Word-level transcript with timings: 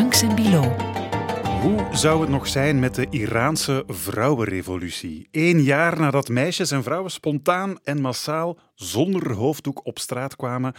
Franks 0.00 0.22
en 0.22 0.34
Bilo. 0.34 0.89
Hoe 1.60 1.88
zou 1.92 2.20
het 2.20 2.30
nog 2.30 2.46
zijn 2.46 2.78
met 2.78 2.94
de 2.94 3.06
Iraanse 3.10 3.84
vrouwenrevolutie? 3.86 5.28
Eén 5.30 5.62
jaar 5.62 6.00
nadat 6.00 6.28
meisjes 6.28 6.70
en 6.70 6.82
vrouwen 6.82 7.10
spontaan 7.10 7.78
en 7.82 8.00
massaal 8.00 8.58
zonder 8.74 9.32
hoofddoek 9.32 9.86
op 9.86 9.98
straat 9.98 10.36
kwamen 10.36 10.74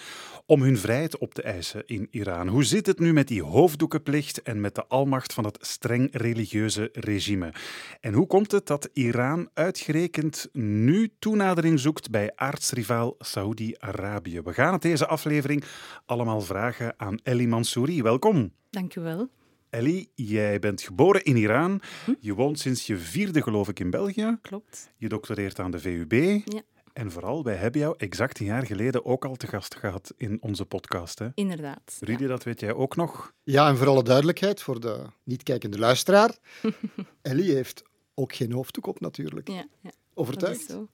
om 0.45 0.61
hun 0.61 0.77
vrijheid 0.77 1.17
op 1.17 1.33
te 1.33 1.41
eisen 1.41 1.83
in 1.85 2.07
Iran. 2.11 2.47
Hoe 2.47 2.63
zit 2.63 2.85
het 2.85 2.99
nu 2.99 3.13
met 3.13 3.27
die 3.27 3.43
hoofddoekenplicht 3.43 4.41
en 4.41 4.61
met 4.61 4.75
de 4.75 4.85
almacht 4.87 5.33
van 5.33 5.45
het 5.45 5.57
streng 5.61 6.09
religieuze 6.11 6.89
regime? 6.93 7.53
En 7.99 8.13
hoe 8.13 8.27
komt 8.27 8.51
het 8.51 8.67
dat 8.67 8.89
Iran 8.93 9.49
uitgerekend 9.53 10.49
nu 10.53 11.11
toenadering 11.19 11.79
zoekt 11.79 12.09
bij 12.09 12.31
aartsrivaal 12.35 13.15
Saoedi-Arabië? 13.19 14.41
We 14.41 14.53
gaan 14.53 14.73
het 14.73 14.81
deze 14.81 15.07
aflevering 15.07 15.63
allemaal 16.05 16.41
vragen 16.41 16.93
aan 16.97 17.19
Ellie 17.23 17.47
Mansouri. 17.47 18.01
Welkom. 18.01 18.51
Dank 18.69 18.95
u 18.95 19.01
wel. 19.01 19.29
Ellie, 19.71 20.11
jij 20.15 20.59
bent 20.59 20.81
geboren 20.81 21.23
in 21.23 21.35
Iran. 21.35 21.81
Je 22.19 22.33
woont 22.33 22.59
sinds 22.59 22.87
je 22.87 22.97
vierde, 22.97 23.41
geloof 23.41 23.69
ik, 23.69 23.79
in 23.79 23.89
België. 23.89 24.37
Klopt. 24.41 24.91
Je 24.97 25.09
doctoreert 25.09 25.59
aan 25.59 25.71
de 25.71 25.79
VUB. 25.79 26.11
Ja. 26.45 26.61
En 26.93 27.11
vooral, 27.11 27.43
wij 27.43 27.55
hebben 27.55 27.81
jou 27.81 27.95
exact 27.97 28.39
een 28.39 28.45
jaar 28.45 28.65
geleden 28.65 29.05
ook 29.05 29.25
al 29.25 29.35
te 29.35 29.47
gast 29.47 29.75
gehad 29.75 30.13
in 30.17 30.37
onze 30.41 30.65
podcast. 30.65 31.19
Hè? 31.19 31.27
Inderdaad. 31.33 31.97
Rudy, 31.99 32.25
dat 32.25 32.43
weet 32.43 32.59
jij 32.59 32.73
ook 32.73 32.95
nog. 32.95 33.33
Ja, 33.43 33.67
en 33.67 33.77
voor 33.77 33.87
alle 33.87 34.03
duidelijkheid, 34.03 34.61
voor 34.61 34.79
de 34.79 35.05
niet-kijkende 35.23 35.79
luisteraar. 35.79 36.37
Ellie 37.21 37.53
heeft 37.53 37.83
ook 38.13 38.33
geen 38.35 38.51
hoofddoek 38.51 38.87
op, 38.87 38.99
natuurlijk. 38.99 39.47
Ja, 39.47 39.53
ja, 39.55 39.63
dat 39.81 39.93
is 39.93 39.99
Overtuigd? 40.13 40.69
zo. 40.69 40.87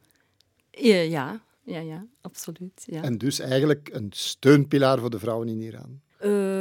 Ja, 0.71 0.95
ja, 0.95 1.41
ja, 1.63 1.79
ja, 1.79 2.05
absoluut. 2.21 2.83
Ja. 2.85 3.01
En 3.01 3.17
dus 3.17 3.39
eigenlijk 3.39 3.89
een 3.91 4.09
steunpilaar 4.09 4.99
voor 4.99 5.09
de 5.09 5.19
vrouwen 5.19 5.47
in 5.47 5.61
Iran. 5.61 6.01
Eh, 6.17 6.56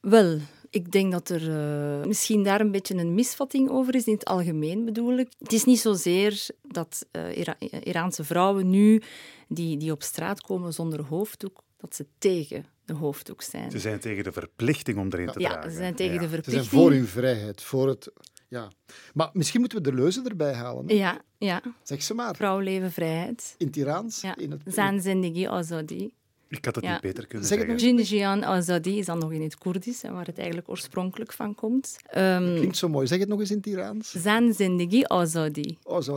wel, 0.00 0.38
ik 0.70 0.92
denk 0.92 1.12
dat 1.12 1.28
er 1.28 1.50
eh, 1.50 2.06
misschien 2.06 2.42
daar 2.42 2.60
een 2.60 2.70
beetje 2.70 2.94
een 2.94 3.14
misvatting 3.14 3.70
over 3.70 3.94
is, 3.94 4.04
in 4.04 4.12
het 4.12 4.24
algemeen 4.24 4.84
bedoel 4.84 5.16
ik. 5.18 5.28
Het 5.38 5.52
is 5.52 5.64
niet 5.64 5.80
zozeer 5.80 6.46
dat 6.62 7.06
eh, 7.10 7.36
Ira- 7.38 7.56
Iraanse 7.82 8.24
vrouwen 8.24 8.70
nu, 8.70 9.02
die, 9.48 9.76
die 9.76 9.92
op 9.92 10.02
straat 10.02 10.40
komen 10.40 10.72
zonder 10.72 11.02
hoofddoek, 11.02 11.62
dat 11.76 11.94
ze 11.94 12.06
tegen 12.18 12.64
de 12.84 12.92
hoofddoek 12.94 13.42
zijn. 13.42 13.70
Ze 13.70 13.78
zijn 13.78 14.00
tegen 14.00 14.24
de 14.24 14.32
verplichting 14.32 14.98
om 14.98 15.08
erin 15.10 15.26
te 15.30 15.40
ja, 15.40 15.48
dragen. 15.50 15.70
ze 15.70 15.76
zijn 15.76 15.94
tegen 15.94 16.14
Ja. 16.14 16.20
de 16.20 16.24
Ze 16.26 16.30
zijn 16.30 16.42
verplichting. 16.42 16.80
voor 16.82 16.90
hun 16.90 17.06
vrijheid, 17.06 17.62
voor 17.62 17.88
het... 17.88 18.12
Ja. 18.48 18.70
Maar 19.14 19.30
misschien 19.32 19.60
moeten 19.60 19.78
we 19.82 19.90
de 19.90 19.94
leuze 19.96 20.22
erbij 20.24 20.52
halen. 20.54 20.86
Hè? 20.88 20.94
Ja, 20.94 21.20
ja. 21.38 21.62
Zeg 21.82 22.02
ze 22.02 22.14
maar. 22.14 22.36
Vrouw, 22.36 22.58
leven, 22.58 22.92
vrijheid. 22.92 23.54
In 23.58 23.66
het 23.66 23.76
Iraans. 23.76 24.20
Ja. 24.20 24.36
In 24.36 24.50
het... 24.50 24.60
Zan 24.66 25.00
zendegi 25.00 25.46
azadi. 25.46 26.14
Ik 26.56 26.64
had 26.64 26.74
het 26.74 26.84
Ja. 26.84 26.92
niet 26.92 27.00
beter 27.00 27.26
kunnen 27.26 27.48
Zeg 27.48 27.58
het 27.58 27.80
zeggen. 27.80 27.96
Jinjian 27.96 28.44
Azadi 28.44 28.98
is 28.98 29.06
dan 29.06 29.18
nog 29.18 29.32
in 29.32 29.42
het 29.42 29.58
Koerdisch, 29.58 30.02
hè, 30.02 30.10
waar 30.12 30.26
het 30.26 30.38
eigenlijk 30.38 30.68
oorspronkelijk 30.68 31.32
van 31.32 31.54
komt. 31.54 31.96
Ehm 32.06 32.54
Klinkt 32.54 32.76
zo 32.76 32.88
mooi. 32.88 33.06
Zeg 33.06 33.18
het 33.18 33.28
nog 33.28 33.40
eens 33.40 33.50
in 33.50 33.56
het 33.56 33.66
Iraans. 33.66 34.10
Zan 34.10 34.52
zendegi 34.52 35.02
azadi. 35.06 35.60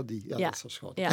Die. 0.06 0.24
Ja, 0.28 0.38
Ja. 0.38 0.44
dat 0.46 0.54
is 0.54 0.60
zo 0.60 0.68
schoon. 0.68 0.92
Ja, 1.06 1.10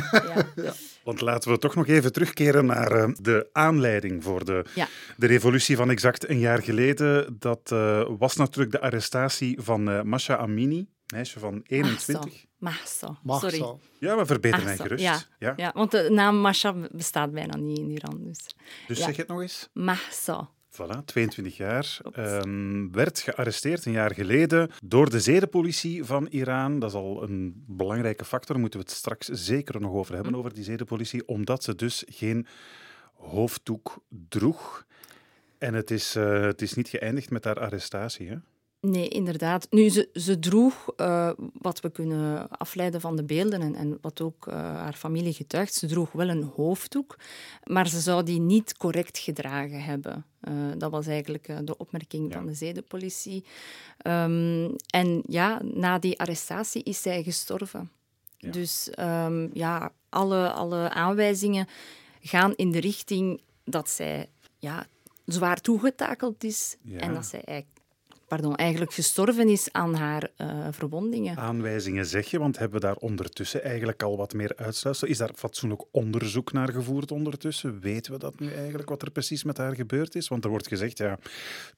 ja. 0.57 0.73
Want 1.05 1.21
laten 1.21 1.51
we 1.51 1.59
toch 1.59 1.75
nog 1.75 1.87
even 1.87 2.13
terugkeren 2.13 2.67
naar 2.67 2.91
eh, 2.93 3.09
de 3.21 3.49
aanleiding 3.53 4.23
voor 4.25 4.45
de, 4.45 4.65
Ja. 4.75 4.89
de 5.17 5.27
revolutie 5.27 5.77
van 5.77 5.91
exact 5.91 6.29
een 6.29 6.39
jaar 6.39 6.63
geleden. 6.63 7.37
Dat 7.39 7.71
eh, 7.73 8.07
was 8.19 8.37
natuurlijk 8.37 8.73
de 8.73 8.81
arrestatie 8.81 9.59
van 9.61 9.91
eh 9.91 10.03
Masha 10.03 10.37
Amini, 10.37 10.87
meisje 11.15 11.39
van 11.39 11.61
21. 11.67 12.45
Mahsa. 12.63 13.19
Sorry. 13.27 13.65
Ja, 13.99 14.15
maar 14.15 14.27
verbeter 14.27 14.65
mij 14.65 14.77
gerust. 14.77 15.03
Ja. 15.05 15.21
Ja. 15.39 15.53
Ja, 15.57 15.73
want 15.75 15.91
de 15.91 16.09
naam 16.11 16.37
Masha 16.37 16.75
bestaat 16.93 17.33
bijna 17.33 17.57
niet 17.57 17.79
in 17.79 17.91
Iran. 17.91 18.21
Dus. 18.25 18.47
Dus 18.87 18.99
Ja. 18.99 19.05
zeg 19.05 19.17
het 19.17 19.29
nog 19.29 19.41
eens. 19.41 19.69
Mahsa. 19.73 20.49
Voilà, 20.71 21.05
22 21.05 21.57
jaar. 21.57 21.99
Ehm, 22.13 22.91
werd 22.91 23.19
gearresteerd 23.21 23.85
een 23.85 23.93
jaar 23.93 24.15
geleden 24.15 24.71
door 24.85 25.11
de 25.11 25.21
zedenpolitie 25.21 26.05
van 26.05 26.27
Iran. 26.27 26.79
Dat 26.79 26.91
is 26.91 26.97
al 26.97 27.23
een 27.23 27.65
belangrijke 27.67 28.25
factor. 28.25 28.51
Daar 28.53 28.61
moeten 28.61 28.81
we 28.81 28.87
het 28.87 28.95
straks 28.95 29.27
zeker 29.27 29.81
nog 29.81 29.93
over 29.93 30.15
hebben, 30.15 30.35
over 30.35 30.55
die 30.55 30.65
zedenpolitie. 30.65 31.27
Omdat 31.29 31.65
ze 31.65 31.75
dus 31.75 32.05
geen 32.07 32.47
hoofddoek 33.15 33.99
droeg. 34.29 34.87
En 35.59 35.75
het 35.75 35.91
is, 35.91 36.15
eh, 36.17 36.41
het 36.41 36.63
is 36.63 36.75
niet 36.75 36.89
geëindigd 36.89 37.31
met 37.31 37.45
haar 37.45 37.61
arrestatie. 37.61 38.29
Hè? 38.29 38.37
Nee, 38.87 39.09
inderdaad. 39.09 39.67
Nu, 39.71 39.89
ze, 39.89 40.09
ze 40.13 40.39
droeg, 40.39 40.89
eh, 40.97 41.31
wat 41.53 41.81
we 41.81 41.91
kunnen 41.91 42.49
afleiden 42.49 43.01
van 43.01 43.17
de 43.17 43.25
beelden 43.25 43.63
en, 43.63 43.75
en 43.75 43.99
wat 44.01 44.21
ook 44.21 44.47
eh, 44.47 44.55
haar 44.55 44.93
familie 44.93 45.33
getuigt, 45.33 45.75
ze 45.75 45.87
droeg 45.87 46.13
wel 46.13 46.29
een 46.29 46.43
hoofddoek, 46.43 47.19
maar 47.65 47.89
ze 47.89 48.01
zou 48.01 48.23
die 48.23 48.41
niet 48.41 48.77
correct 48.77 49.19
gedragen 49.19 49.83
hebben. 49.83 50.27
Eh, 50.41 50.53
dat 50.79 50.91
was 50.91 51.07
eigenlijk 51.07 51.67
de 51.67 51.77
opmerking 51.77 52.29
Ja. 52.33 52.37
van 52.39 52.47
de 52.47 52.55
zedenpolitie. 52.55 53.45
Ehm, 53.99 54.71
en 54.91 55.23
ja, 55.27 55.61
na 55.75 55.99
die 55.99 56.19
arrestatie 56.21 56.83
is 56.83 57.03
zij 57.03 57.23
gestorven. 57.23 57.91
Ja. 58.37 58.51
Dus 58.51 58.91
ehm, 58.91 59.49
ja, 59.53 59.93
alle, 60.09 60.53
alle 60.53 60.91
aanwijzingen 60.91 61.67
gaan 62.21 62.53
in 62.57 62.71
de 62.71 62.81
richting 62.81 63.41
dat 63.65 63.89
zij 63.91 64.29
ja, 64.59 64.87
zwaar 65.27 65.61
toegetakeld 65.61 66.45
is 66.45 66.77
Ja. 66.83 66.99
en 66.99 67.15
dat 67.15 67.27
zij 67.27 67.41
eigenlijk, 67.45 67.72
pardon, 68.33 68.57
eigenlijk 68.57 68.93
gestorven 68.93 69.49
is 69.49 69.73
aan 69.73 69.95
haar 69.95 70.31
eh, 70.37 70.67
verwondingen. 70.71 71.37
Aanwijzingen 71.37 72.07
zeg 72.07 72.31
je, 72.31 72.39
want 72.39 72.59
hebben 72.59 72.81
we 72.81 72.87
daar 72.87 72.97
ondertussen 72.97 73.65
eigenlijk 73.65 74.03
al 74.03 74.17
wat 74.17 74.33
meer 74.33 74.53
uitsluitsel? 74.57 75.09
Is 75.09 75.19
daar 75.19 75.31
fatsoenlijk 75.35 75.83
onderzoek 75.91 76.53
naar 76.53 76.73
gevoerd 76.73 77.11
ondertussen? 77.11 77.81
Weten 77.81 78.13
we 78.13 78.19
dat 78.19 78.41
nu 78.41 78.53
eigenlijk, 78.53 78.89
wat 78.89 79.03
er 79.03 79.11
precies 79.11 79.45
met 79.45 79.57
haar 79.57 79.75
gebeurd 79.75 80.15
is? 80.15 80.29
Want 80.29 80.45
er 80.45 80.51
wordt 80.51 80.69
gezegd, 80.69 80.99
ja, 80.99 81.19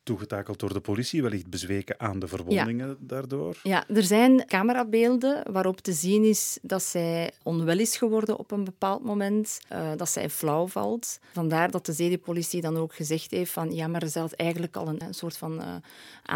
toegetakeld 0.02 0.58
door 0.58 0.72
de 0.72 0.80
politie, 0.80 1.22
wellicht 1.22 1.50
bezweken 1.50 2.00
aan 2.00 2.18
de 2.18 2.28
verwondingen 2.28 2.96
daardoor. 3.00 3.56
Ja, 3.62 3.88
er 3.88 4.02
zijn 4.02 4.46
camerabeelden 4.46 5.52
waarop 5.52 5.80
te 5.80 5.92
zien 5.92 6.24
is 6.24 6.58
dat 6.62 6.82
zij 6.82 7.30
onwel 7.42 7.78
is 7.78 7.96
geworden 7.96 8.38
op 8.38 8.50
een 8.50 8.64
bepaald 8.64 9.04
moment, 9.04 9.60
eh, 9.68 9.90
dat 9.96 10.08
zij 10.08 10.30
flauw 10.30 10.66
valt. 10.66 11.18
Vandaar 11.32 11.70
dat 11.70 11.86
de 11.86 11.92
zedenpolitie 11.92 12.60
dan 12.60 12.76
ook 12.76 12.94
gezegd 12.94 13.30
heeft 13.30 13.52
van 13.52 13.72
ja, 13.72 13.86
maar 13.86 14.02
er 14.02 14.08
zat 14.08 14.32
eigenlijk 14.32 14.76
al 14.76 14.88
een, 14.88 15.02
een 15.02 15.14
soort 15.14 15.36
van 15.36 15.62
eh, 15.62 15.74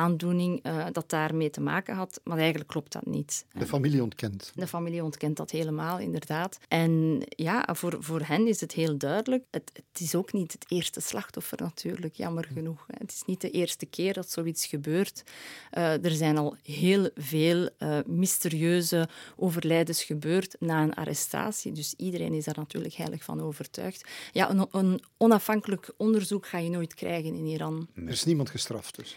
aandoening 0.08 0.62
eh, 0.62 0.86
dat 0.92 1.10
daarmee 1.10 1.50
te 1.50 1.60
maken 1.60 1.94
had, 1.94 2.20
maar 2.24 2.38
eigenlijk 2.38 2.69
klopt 2.69 2.92
dat 2.92 3.06
niet. 3.06 3.44
De 3.52 3.66
familie 3.66 4.02
ontkent. 4.02 4.52
De 4.54 4.66
familie 4.66 5.04
ontkent 5.04 5.36
dat 5.36 5.50
helemaal, 5.50 5.98
inderdaad. 5.98 6.58
En 6.69 7.22
ja, 7.28 7.69
voor, 7.72 7.96
voor 8.00 8.20
hen 8.20 8.46
is 8.46 8.60
het 8.60 8.72
heel 8.72 8.96
duidelijk. 8.96 9.44
Het, 9.50 9.70
het 9.74 10.00
is 10.00 10.14
ook 10.14 10.32
niet 10.32 10.52
het 10.52 10.64
eerste 10.69 11.00
slachtoffer 11.00 11.58
natuurlijk, 11.60 12.14
jammer 12.14 12.44
genoeg. 12.52 12.84
hè. 12.86 12.94
Het 12.98 13.12
is 13.12 13.22
niet 13.26 13.41
de 13.41 13.50
eerste 13.50 13.86
keer 13.86 14.12
dat 14.12 14.30
zoiets 14.30 14.66
gebeurt. 14.66 15.22
Eh, 15.70 16.04
er 16.04 16.10
zijn 16.10 16.38
al 16.38 16.56
heel 16.62 17.10
veel 17.14 17.69
eh, 17.78 17.98
mysterieuze 18.06 19.08
overlijdens 19.36 20.02
gebeurd 20.04 20.56
na 20.60 20.82
een 20.82 20.94
arrestatie. 20.94 21.72
Dus 21.72 21.94
iedereen 21.96 22.32
is 22.32 22.44
daar 22.44 22.56
natuurlijk 22.58 22.94
heilig 22.94 23.25
van 23.25 23.40
overtuigd. 23.40 24.08
Ja, 24.32 24.50
een, 24.50 24.66
een 24.70 25.00
onafhankelijk 25.16 25.92
onderzoek 25.96 26.46
ga 26.46 26.58
je 26.58 26.70
nooit 26.70 26.94
krijgen 26.94 27.34
in 27.34 27.46
Iran. 27.46 27.88
Er 27.94 28.08
is 28.08 28.25
niemand 28.25 28.50
gestraft 28.50 28.96
dus. 28.96 29.16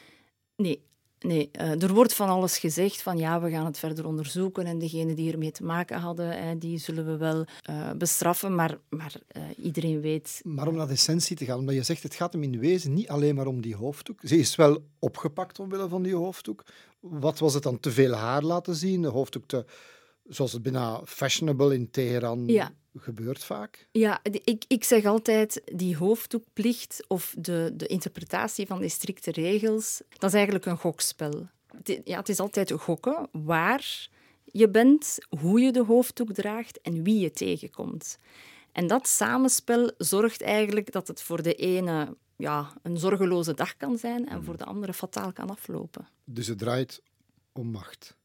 Nee, 0.62 0.84
nee. 1.20 1.50
eh, 1.52 1.84
er 1.84 1.94
wordt 1.94 2.14
van 2.14 2.30
alles 2.30 2.58
gezegd 2.58 3.02
van 3.02 3.18
ja, 3.18 3.42
we 3.42 3.50
gaan 3.50 3.66
het 3.66 3.80
verder 3.80 4.06
onderzoeken 4.06 4.66
en 4.66 4.80
degenen 4.80 5.16
die 5.16 5.32
ermee 5.32 5.52
te 5.52 5.64
maken 5.64 6.00
hadden, 6.00 6.60
die 6.60 6.78
zullen 6.78 7.06
we 7.06 7.18
wel 7.18 7.46
eh, 7.62 7.92
bestraffen. 7.92 8.56
Maar, 8.56 8.78
maar 8.90 9.14
eh, 9.28 9.42
iedereen 9.58 10.02
weet... 10.02 10.42
Maar 10.44 10.68
om 10.68 10.76
naar 10.76 10.88
de 10.88 10.94
essentie 10.94 11.36
te 11.36 11.46
gaan, 11.46 11.60
omdat 11.60 11.76
je 11.76 11.84
zegt, 11.84 12.04
het 12.04 12.16
gaat 12.16 12.34
hem 12.34 12.44
in 12.44 12.60
wezen 12.60 12.94
niet 12.94 13.10
alleen 13.10 13.36
maar 13.36 13.48
om 13.48 13.62
die 13.62 13.76
hoofddoek. 13.76 14.20
Ze 14.24 14.38
is 14.38 14.56
wel 14.56 14.84
opgepakt 15.00 15.60
omwille 15.60 15.88
van 15.88 16.04
die 16.04 16.16
hoofddoek. 16.16 16.64
Wat 17.00 17.40
was 17.40 17.54
het 17.54 17.64
dan? 17.64 17.80
Te 17.80 17.92
veel 17.92 18.14
haar 18.14 18.44
laten 18.44 18.76
zien? 18.76 19.02
De 19.02 19.08
hoofddoek 19.08 19.46
te, 19.46 19.66
zoals 20.34 20.52
het 20.54 20.62
bijna 20.62 21.02
fashionable 21.06 21.74
in 21.74 21.92
Teheran 21.92 22.48
Ja. 22.48 22.72
gebeurt 22.98 23.44
vaak. 23.44 23.88
Ja, 23.92 24.20
ik, 24.24 24.64
ik 24.68 24.84
zeg 24.84 25.06
altijd, 25.06 25.62
die 25.66 25.98
hoofddoekplicht 25.98 27.06
of 27.08 27.36
de, 27.38 27.72
de 27.76 27.88
interpretatie 27.88 28.66
van 28.68 28.80
die 28.80 28.90
strikte 28.90 29.32
regels, 29.32 30.02
dat 30.10 30.30
is 30.30 30.36
eigenlijk 30.36 30.66
een 30.66 30.78
gokspel. 30.78 31.48
Ja, 32.04 32.18
het 32.18 32.30
is 32.30 32.40
altijd 32.40 32.72
gokken 32.72 33.28
waar 33.32 34.10
je 34.46 34.70
bent, 34.70 35.18
hoe 35.40 35.60
je 35.60 35.72
de 35.72 35.84
hoofddoek 35.84 36.32
draagt 36.34 36.82
en 36.82 37.04
wie 37.04 37.20
je 37.20 37.32
tegenkomt. 37.32 38.18
En 38.72 38.88
dat 38.88 39.08
samenspel 39.08 39.92
zorgt 39.98 40.42
eigenlijk 40.42 40.92
dat 40.92 41.08
het 41.08 41.22
voor 41.22 41.42
de 41.42 41.54
ene 41.54 42.16
ja, 42.38 42.74
een 42.82 42.98
zorgeloze 42.98 43.54
dag 43.54 43.78
kan 43.78 43.98
zijn 43.98 44.28
en 44.28 44.44
voor 44.44 44.58
de 44.58 44.66
andere 44.66 44.94
fataal 44.94 45.34
kan 45.34 45.50
aflopen. 45.50 46.08
Dus 46.24 46.48
het 46.48 46.58
draait 46.58 47.02
om 47.52 47.68
macht. 47.68 48.16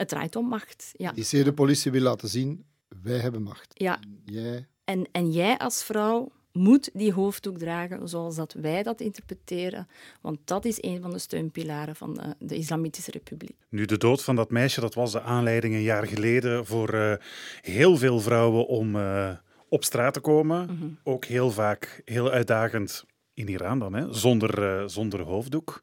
Het 0.00 0.08
draait 0.08 0.36
om 0.36 0.48
macht. 0.48 0.90
Ja. 0.92 1.12
Die 1.12 1.24
zedenpolitie 1.24 1.90
wil 1.90 2.00
laten 2.00 2.28
zien, 2.28 2.64
wij 3.02 3.18
hebben 3.18 3.42
macht. 3.42 3.72
Ja. 3.74 3.98
Jij, 4.24 4.66
En, 4.84 5.08
en 5.12 5.30
jij 5.30 5.58
als 5.58 5.84
vrouw 5.84 6.32
moet 6.52 6.90
die 6.92 7.12
hoofddoek 7.12 7.58
dragen 7.58 8.08
zoals 8.08 8.36
dat 8.36 8.52
wij 8.52 8.82
dat 8.82 9.00
interpreteren, 9.00 9.88
want 10.20 10.38
dat 10.44 10.64
is 10.64 10.82
een 10.82 11.00
van 11.00 11.10
de 11.10 11.18
steunpilaren 11.18 11.96
van 11.96 12.20
eh, 12.20 12.30
de 12.38 12.54
Islamitische 12.54 13.10
Republiek. 13.10 13.56
Nu, 13.68 13.84
de 13.84 13.98
dood 13.98 14.22
van 14.22 14.36
dat 14.36 14.50
meisje, 14.50 14.80
dat 14.80 14.94
was 14.94 15.12
de 15.12 15.22
aanleiding 15.22 15.74
een 15.74 15.82
jaar 15.82 16.06
geleden 16.06 16.66
voor 16.66 16.88
eh, 16.94 17.14
heel 17.60 17.96
veel 17.96 18.20
vrouwen 18.20 18.66
om 18.66 18.96
eh, 18.96 19.30
op 19.68 19.84
straat 19.84 20.14
te 20.14 20.20
komen. 20.20 20.98
Ook 21.04 21.24
heel 21.24 21.50
vaak 21.50 22.02
heel 22.04 22.30
uitdagend 22.30 23.04
in 23.34 23.48
Iran 23.48 23.78
dan, 23.78 23.94
hè? 23.94 24.12
Zonder, 24.12 24.62
eh, 24.62 24.88
zonder 24.88 25.20
hoofddoek. 25.20 25.80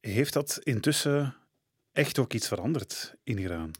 Heeft 0.00 0.32
dat 0.32 0.60
intussen 0.62 1.34
echt 1.96 2.18
ook 2.18 2.32
iets 2.32 2.48
veranderd 2.48 3.14
in 3.24 3.38
Iran? 3.38 3.70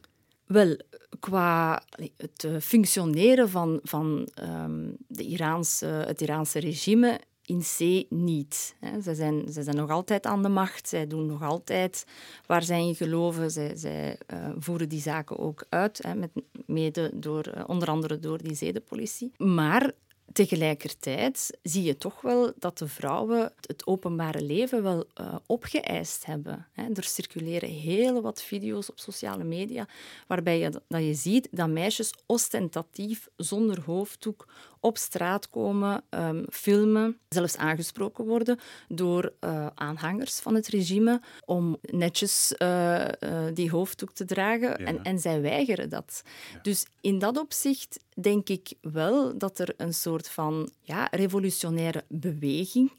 Wel, 0.45 0.77
qua 1.19 1.83
het 2.17 2.43
eh, 2.43 2.55
functioneren 2.59 3.49
van, 3.49 3.79
van 3.83 4.29
um, 4.41 4.95
de 5.07 5.23
Iraanse, 5.23 5.85
het 5.85 6.21
Iraanse 6.21 6.59
regime 6.59 7.19
in 7.45 7.61
C 7.61 8.05
niet. 8.09 8.75
Ze 9.03 9.15
zijn, 9.15 9.51
ze 9.51 9.63
zijn 9.63 9.75
nog 9.75 9.89
altijd 9.89 10.25
aan 10.25 10.43
de 10.43 10.49
macht, 10.49 10.87
zij 10.87 11.07
doen 11.07 11.25
nog 11.25 11.43
altijd 11.43 12.05
waar 12.45 12.63
zij 12.63 12.87
in 12.87 12.95
geloven. 12.95 13.51
Zij, 13.51 13.75
zij 13.75 14.17
uh, 14.33 14.49
voeren 14.57 14.89
die 14.89 15.01
zaken 15.01 15.37
ook 15.37 15.65
uit, 15.69 16.03
hè, 16.03 16.15
met, 16.15 16.29
mede 16.65 17.11
door, 17.13 17.53
uh, 17.55 17.63
onder 17.67 17.87
andere 17.87 18.19
door 18.19 18.43
die 18.43 18.55
zedenpolitie. 18.55 19.31
Maar 19.37 19.91
Tegelijkertijd 20.33 21.57
zie 21.63 21.83
je 21.83 21.97
toch 21.97 22.21
wel 22.21 22.51
dat 22.55 22.77
de 22.77 22.87
vrouwen 22.87 23.53
het 23.61 23.87
openbare 23.87 24.41
leven 24.41 24.83
wel 24.83 25.05
uh, 25.21 25.35
opgeëist 25.45 26.25
hebben. 26.25 26.67
Er 26.93 27.03
circuleren 27.03 27.69
heel 27.69 28.21
wat 28.21 28.41
video's 28.41 28.89
op 28.89 28.99
sociale 28.99 29.43
media 29.43 29.87
waarbij 30.27 30.59
je, 30.59 30.81
dat 30.87 31.01
je 31.03 31.13
ziet 31.13 31.47
dat 31.51 31.69
meisjes 31.69 32.13
ostentatief 32.25 33.27
zonder 33.35 33.81
hoofddoek 33.81 34.47
op 34.79 34.97
straat 34.97 35.49
komen, 35.49 36.03
um, 36.09 36.45
filmen, 36.49 37.17
zelfs 37.29 37.57
aangesproken 37.57 38.25
worden 38.25 38.59
door 38.87 39.33
uh, 39.41 39.67
aanhangers 39.73 40.39
van 40.39 40.55
het 40.55 40.67
regime 40.67 41.21
om 41.45 41.77
netjes 41.81 42.53
uh, 42.57 43.05
uh, 43.19 43.45
die 43.53 43.71
hoofddoek 43.71 44.11
te 44.13 44.25
dragen. 44.25 44.69
Ja. 44.69 44.85
En, 44.85 45.03
en 45.03 45.19
zij 45.19 45.41
weigeren 45.41 45.89
dat. 45.89 46.21
Ja. 46.53 46.59
Dus 46.61 46.85
in 47.01 47.19
dat 47.19 47.37
opzicht 47.37 47.99
denk 48.13 48.49
ik 48.49 48.73
wel 48.81 49.37
dat 49.37 49.59
er 49.59 49.73
een 49.77 49.93
soort 49.93 50.29
van 50.29 50.69
ja, 50.81 51.07
revolutionaire 51.11 52.03
beweging 52.07 52.91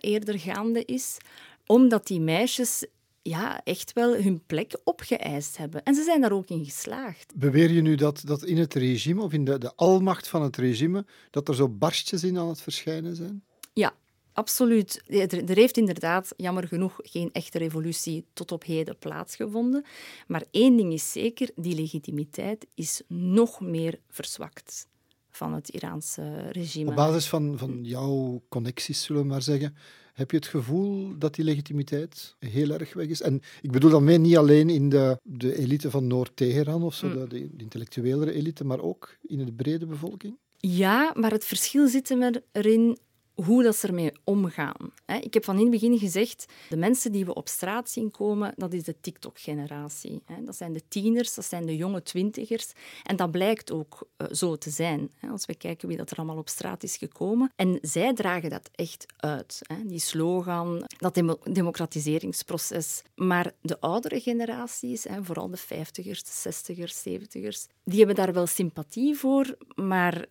eerder 0.00 0.38
gaande 0.38 0.84
is 0.84 1.18
omdat 1.66 2.06
die 2.06 2.20
meisjes 2.20 2.86
ja, 3.22 3.64
echt 3.64 3.92
wel 3.92 4.16
hun 4.16 4.42
plek 4.46 4.80
opgeëist 4.84 5.56
hebben. 5.56 5.82
En 5.82 5.94
ze 5.94 6.02
zijn 6.02 6.20
daar 6.20 6.32
ook 6.32 6.48
in 6.48 6.64
geslaagd. 6.64 7.32
Beweer 7.36 7.70
je 7.70 7.80
nu 7.80 7.94
dat, 7.94 8.22
dat 8.24 8.44
in 8.44 8.56
het 8.56 8.74
regime, 8.74 9.22
of 9.22 9.32
in 9.32 9.44
de, 9.44 9.58
de 9.58 9.74
almacht 9.74 10.28
van 10.28 10.42
het 10.42 10.56
regime, 10.56 11.06
dat 11.30 11.48
er 11.48 11.54
zo 11.54 11.68
barstjes 11.68 12.24
in 12.24 12.38
aan 12.38 12.48
het 12.48 12.60
verschijnen 12.60 13.16
zijn? 13.16 13.44
Ja, 13.72 13.94
absoluut. 14.32 15.02
Er, 15.06 15.50
er 15.50 15.56
heeft 15.56 15.76
inderdaad, 15.76 16.34
jammer 16.36 16.68
genoeg, 16.68 16.98
geen 17.02 17.30
echte 17.32 17.58
revolutie 17.58 18.24
tot 18.32 18.52
op 18.52 18.64
heden 18.64 18.98
plaatsgevonden. 18.98 19.84
Maar 20.26 20.44
één 20.50 20.76
ding 20.76 20.92
is 20.92 21.12
zeker, 21.12 21.50
die 21.54 21.74
legitimiteit 21.74 22.66
is 22.74 23.02
nog 23.08 23.60
meer 23.60 23.98
verzwakt 24.08 24.86
van 25.30 25.52
het 25.52 25.68
Iraanse 25.68 26.48
regime. 26.50 26.90
Op 26.90 26.96
basis 26.96 27.28
van, 27.28 27.58
van 27.58 27.84
jouw 27.84 28.42
connecties, 28.48 29.02
zullen 29.02 29.22
we 29.22 29.28
maar 29.28 29.42
zeggen, 29.42 29.76
heb 30.12 30.30
je 30.30 30.36
het 30.36 30.46
gevoel 30.46 31.18
dat 31.18 31.34
die 31.34 31.44
legitimiteit 31.44 32.36
heel 32.38 32.70
erg 32.70 32.92
weg 32.92 33.06
is? 33.06 33.20
En 33.20 33.40
ik 33.60 33.70
bedoel 33.70 33.90
dan 33.90 34.04
mee 34.04 34.18
niet 34.18 34.36
alleen 34.36 34.70
in 34.70 34.88
de, 34.88 35.18
de 35.22 35.58
elite 35.58 35.90
van 35.90 36.06
Noord-Teheran 36.06 36.82
of 36.82 36.94
zo, 36.94 37.06
mm. 37.06 37.14
de, 37.14 37.28
de 37.28 37.62
intellectuelere 37.62 38.32
elite, 38.32 38.64
maar 38.64 38.80
ook 38.80 39.16
in 39.22 39.44
de 39.44 39.52
brede 39.52 39.86
bevolking? 39.86 40.38
Ja, 40.58 41.12
maar 41.14 41.30
het 41.30 41.44
verschil 41.44 41.88
zit 41.88 42.16
erin 42.52 42.98
hoe 43.34 43.62
dat 43.62 43.76
ze 43.76 43.86
ermee 43.86 44.12
omgaan. 44.24 44.92
Ik 45.20 45.34
heb 45.34 45.44
van 45.44 45.56
in 45.56 45.62
het 45.62 45.70
begin 45.70 45.98
gezegd, 45.98 46.52
de 46.68 46.76
mensen 46.76 47.12
die 47.12 47.24
we 47.24 47.34
op 47.34 47.48
straat 47.48 47.90
zien 47.90 48.10
komen, 48.10 48.54
dat 48.56 48.72
is 48.72 48.82
de 48.82 49.00
TikTok-generatie. 49.00 50.22
Dat 50.44 50.56
zijn 50.56 50.72
de 50.72 50.82
tieners, 50.88 51.34
dat 51.34 51.44
zijn 51.44 51.66
de 51.66 51.76
jonge 51.76 52.02
twintigers. 52.02 52.72
En 53.02 53.16
dat 53.16 53.30
blijkt 53.30 53.72
ook 53.72 54.08
eh, 54.16 54.26
zo 54.30 54.56
te 54.56 54.70
zijn, 54.70 55.10
als 55.30 55.46
we 55.46 55.54
kijken 55.54 55.88
wie 55.88 55.96
dat 55.96 56.10
er 56.10 56.16
allemaal 56.16 56.36
op 56.36 56.48
straat 56.48 56.82
is 56.82 56.96
gekomen. 56.96 57.52
En 57.56 57.78
zij 57.82 58.14
dragen 58.14 58.50
dat 58.50 58.70
echt 58.74 59.06
uit, 59.16 59.60
die 59.84 60.00
slogan, 60.00 60.84
dat 60.98 61.22
democratiseringsproces. 61.52 63.02
Maar 63.14 63.52
de 63.60 63.80
oudere 63.80 64.20
generaties, 64.20 65.06
vooral 65.20 65.50
de 65.50 65.56
vijftigers, 65.56 66.22
de 66.22 66.30
zestigers, 66.32 67.02
zeventigers, 67.02 67.66
die 67.84 67.98
hebben 67.98 68.16
daar 68.16 68.32
wel 68.32 68.46
sympathie 68.46 69.14
voor, 69.14 69.56
maar 69.74 70.26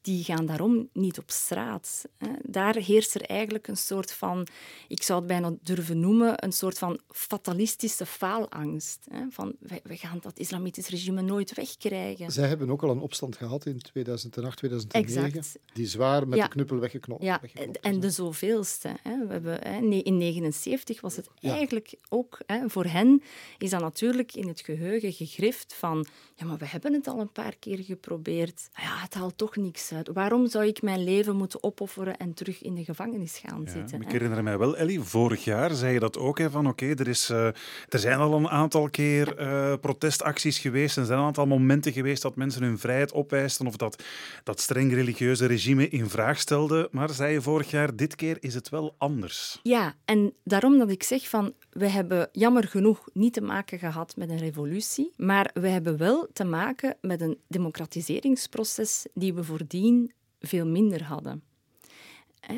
die 0.00 0.24
gaan 0.24 0.46
daarom 0.46 0.88
niet 0.92 1.18
op 1.18 1.30
straat. 1.30 2.04
Daar 2.42 2.76
heerst 2.76 3.14
er 3.14 3.22
eigenlijk 3.22 3.68
een 3.68 3.76
soort 3.76 4.12
van, 4.12 4.46
ik 4.88 5.02
zou 5.02 5.18
het 5.18 5.28
bijna 5.28 5.54
durven 5.62 6.00
noemen, 6.00 6.44
een 6.44 6.52
soort 6.52 6.78
van 6.78 7.00
fatalistische 7.08 8.06
faalangst. 8.06 9.06
Van, 9.30 9.54
we 9.60 9.96
gaan 9.96 10.18
dat 10.20 10.38
islamitisch 10.38 10.88
regime 10.88 11.22
nooit 11.22 11.54
wegkrijgen. 11.54 12.30
Zij 12.30 12.48
hebben 12.48 12.70
ook 12.70 12.82
al 12.82 12.90
een 12.90 13.00
opstand 13.00 13.36
gehad 13.36 13.66
in 13.66 13.78
2008, 13.78 14.56
2009. 14.56 15.24
Exact. 15.24 15.58
Die 15.72 15.86
zwaar 15.86 16.28
met 16.28 16.40
de 16.40 16.48
knuppel 16.48 16.78
weggeknopt. 16.78 17.22
Ja, 17.22 17.40
en 17.80 18.00
de 18.00 18.10
zoveelste. 18.10 18.88
We 19.02 19.10
hebben, 19.10 19.54
in 19.62 19.88
1979 19.90 21.00
was 21.00 21.16
het 21.16 21.28
eigenlijk 21.40 21.94
ook, 22.08 22.38
voor 22.66 22.84
hen 22.84 23.22
is 23.58 23.70
dat 23.70 23.80
natuurlijk 23.80 24.34
in 24.34 24.48
het 24.48 24.60
geheugen 24.60 25.12
gegrift 25.12 25.74
van, 25.74 26.06
ja, 26.34 26.46
maar 26.46 26.58
we 26.58 26.66
hebben 26.66 26.92
het 26.92 27.06
al 27.06 27.20
een 27.20 27.32
paar 27.32 27.56
keer 27.56 27.78
geprobeerd. 27.78 28.68
Ja, 28.74 28.96
het 28.98 29.14
haalt 29.14 29.38
toch 29.38 29.56
niks 29.72 30.12
Waarom 30.12 30.48
zou 30.48 30.66
ik 30.66 30.82
mijn 30.82 31.04
leven 31.04 31.36
moeten 31.36 31.62
opofferen 31.62 32.16
en 32.16 32.34
terug 32.34 32.62
in 32.62 32.74
de 32.74 32.84
gevangenis 32.84 33.38
gaan 33.46 33.64
zitten? 33.68 34.00
Ik 34.00 34.10
herinner 34.10 34.42
mij 34.42 34.58
wel, 34.58 34.76
Ellie, 34.76 35.00
vorig 35.00 35.44
jaar 35.44 35.74
zei 35.74 35.92
je 35.92 36.00
dat 36.00 36.18
ook, 36.18 36.38
hè, 36.38 36.50
van 36.50 36.66
oké, 36.68 36.86
er 36.86 37.08
er, 37.08 37.28
uh, 37.30 37.46
er 37.88 37.98
zijn 37.98 38.18
al 38.18 38.32
een 38.32 38.48
aantal 38.48 38.90
keer 38.90 39.40
uh, 39.40 39.74
protestacties 39.80 40.58
geweest 40.58 40.96
er 40.96 41.04
zijn 41.04 41.18
een 41.18 41.24
aantal 41.24 41.46
momenten 41.46 41.92
geweest 41.92 42.22
dat 42.22 42.36
mensen 42.36 42.62
hun 42.62 42.78
vrijheid 42.78 43.12
opeisten 43.12 43.66
of 43.66 43.76
dat 43.76 44.02
dat 44.44 44.60
streng 44.60 44.92
religieuze 44.92 45.46
regime 45.46 45.88
in 45.88 46.08
vraag 46.08 46.38
stelde. 46.38 46.88
Maar 46.90 47.10
zei 47.10 47.32
je 47.32 47.40
vorig 47.40 47.70
jaar, 47.70 47.96
dit 47.96 48.14
keer 48.14 48.36
is 48.40 48.54
het 48.54 48.68
wel 48.68 48.94
anders. 48.98 49.60
Ja, 49.62 49.94
en 50.04 50.32
daarom 50.44 50.78
dat 50.78 50.90
ik 50.90 51.02
zeg 51.02 51.28
van, 51.28 51.52
we 51.72 51.88
hebben 51.88 52.28
jammer 52.32 52.68
genoeg 52.68 53.08
niet 53.12 53.32
te 53.32 53.40
maken 53.40 53.78
gehad 53.78 54.16
met 54.16 54.30
een 54.30 54.38
revolutie, 54.38 55.12
maar 55.16 55.50
we 55.54 55.68
hebben 55.68 55.96
wel 55.96 56.28
te 56.32 56.44
maken 56.44 56.96
met 57.00 57.20
een 57.20 57.38
democratiseringsproces 57.46 59.06
die 59.14 59.34
we 59.34 59.44
voordien 59.44 60.12
veel 60.40 60.66
minder 60.66 61.04
hadden. 61.04 61.42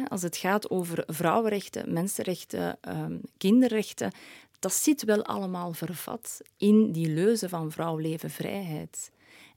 Als 0.08 0.22
het 0.22 0.36
gaat 0.36 0.70
over 0.70 1.02
vrouwenrechten, 1.06 1.92
mensenrechten, 1.92 2.78
ehm, 2.80 3.18
kinderrechten, 3.36 4.12
dat 4.58 4.72
zit 4.72 5.04
wel 5.04 5.24
allemaal 5.24 5.72
vervat 5.72 6.40
in 6.56 6.92
die 6.92 7.08
leuze 7.08 7.48
van 7.48 7.70
vrouw, 7.70 7.96
leven, 7.96 8.30
vrijheid. 8.30 9.10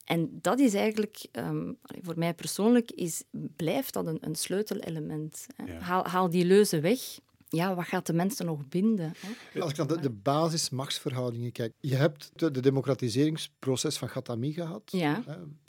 En 0.06 0.40
dat 0.42 0.60
is 0.60 0.74
eigenlijk, 0.74 1.26
ehm, 1.32 1.74
voor 2.02 2.18
mij 2.18 2.34
persoonlijk, 2.34 2.92
is, 2.92 3.24
blijft 3.56 3.94
dat 3.94 4.08
een, 4.08 4.18
een 4.22 4.36
sleutelelement. 4.36 5.48
Haal, 5.80 6.06
haal, 6.06 6.30
die 6.30 6.46
leuze 6.46 6.80
weg. 6.80 7.00
Ja, 7.48 7.76
wat 7.76 7.86
gaat 7.86 8.06
de 8.06 8.14
mensen 8.14 8.46
nog 8.46 8.68
binden? 8.68 9.14
Hè? 9.18 9.62
Als 9.62 9.72
ik 9.72 9.78
naar 9.78 9.88
de, 9.88 10.00
de 10.00 10.10
basismachtsverhoudingen 10.10 11.52
kijk. 11.52 11.74
Je 11.80 11.96
hebt 11.96 12.32
de 12.36 12.60
democratiseringsproces 12.60 13.98
van 13.98 14.10
Ghatami 14.10 14.54
gehad, 14.54 14.82
ja. 14.86 15.24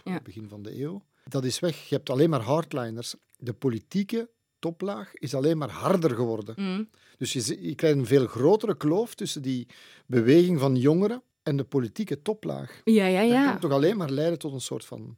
hè, 0.04 0.20
begin 0.22 0.48
van 0.48 0.62
de 0.62 0.80
eeuw 0.80 1.02
dat 1.28 1.44
is 1.44 1.58
weg. 1.58 1.88
Je 1.88 1.94
hebt 1.94 2.10
alleen 2.10 2.30
maar 2.30 2.40
hardliners. 2.40 3.14
De 3.36 3.52
politieke 3.52 4.30
toplaag 4.58 5.14
is 5.14 5.34
alleen 5.34 5.58
maar 5.58 5.70
harder 5.70 6.14
geworden. 6.14 6.54
Mm. 6.58 6.88
Dus 7.18 7.32
je, 7.32 7.68
je 7.68 7.74
krijgt 7.74 7.98
een 7.98 8.06
veel 8.06 8.26
grotere 8.26 8.76
kloof 8.76 9.14
tussen 9.14 9.42
die 9.42 9.66
beweging 10.06 10.60
van 10.60 10.76
jongeren 10.76 11.22
en 11.42 11.56
de 11.56 11.64
politieke 11.64 12.22
toplaag. 12.22 12.80
Ja, 12.84 13.06
ja, 13.06 13.20
ja. 13.20 13.42
Dat 13.42 13.50
kan 13.50 13.60
toch 13.60 13.72
alleen 13.72 13.96
maar 13.96 14.10
leiden 14.10 14.38
tot 14.38 14.52
een 14.52 14.60
soort 14.60 14.84
van 14.84 15.16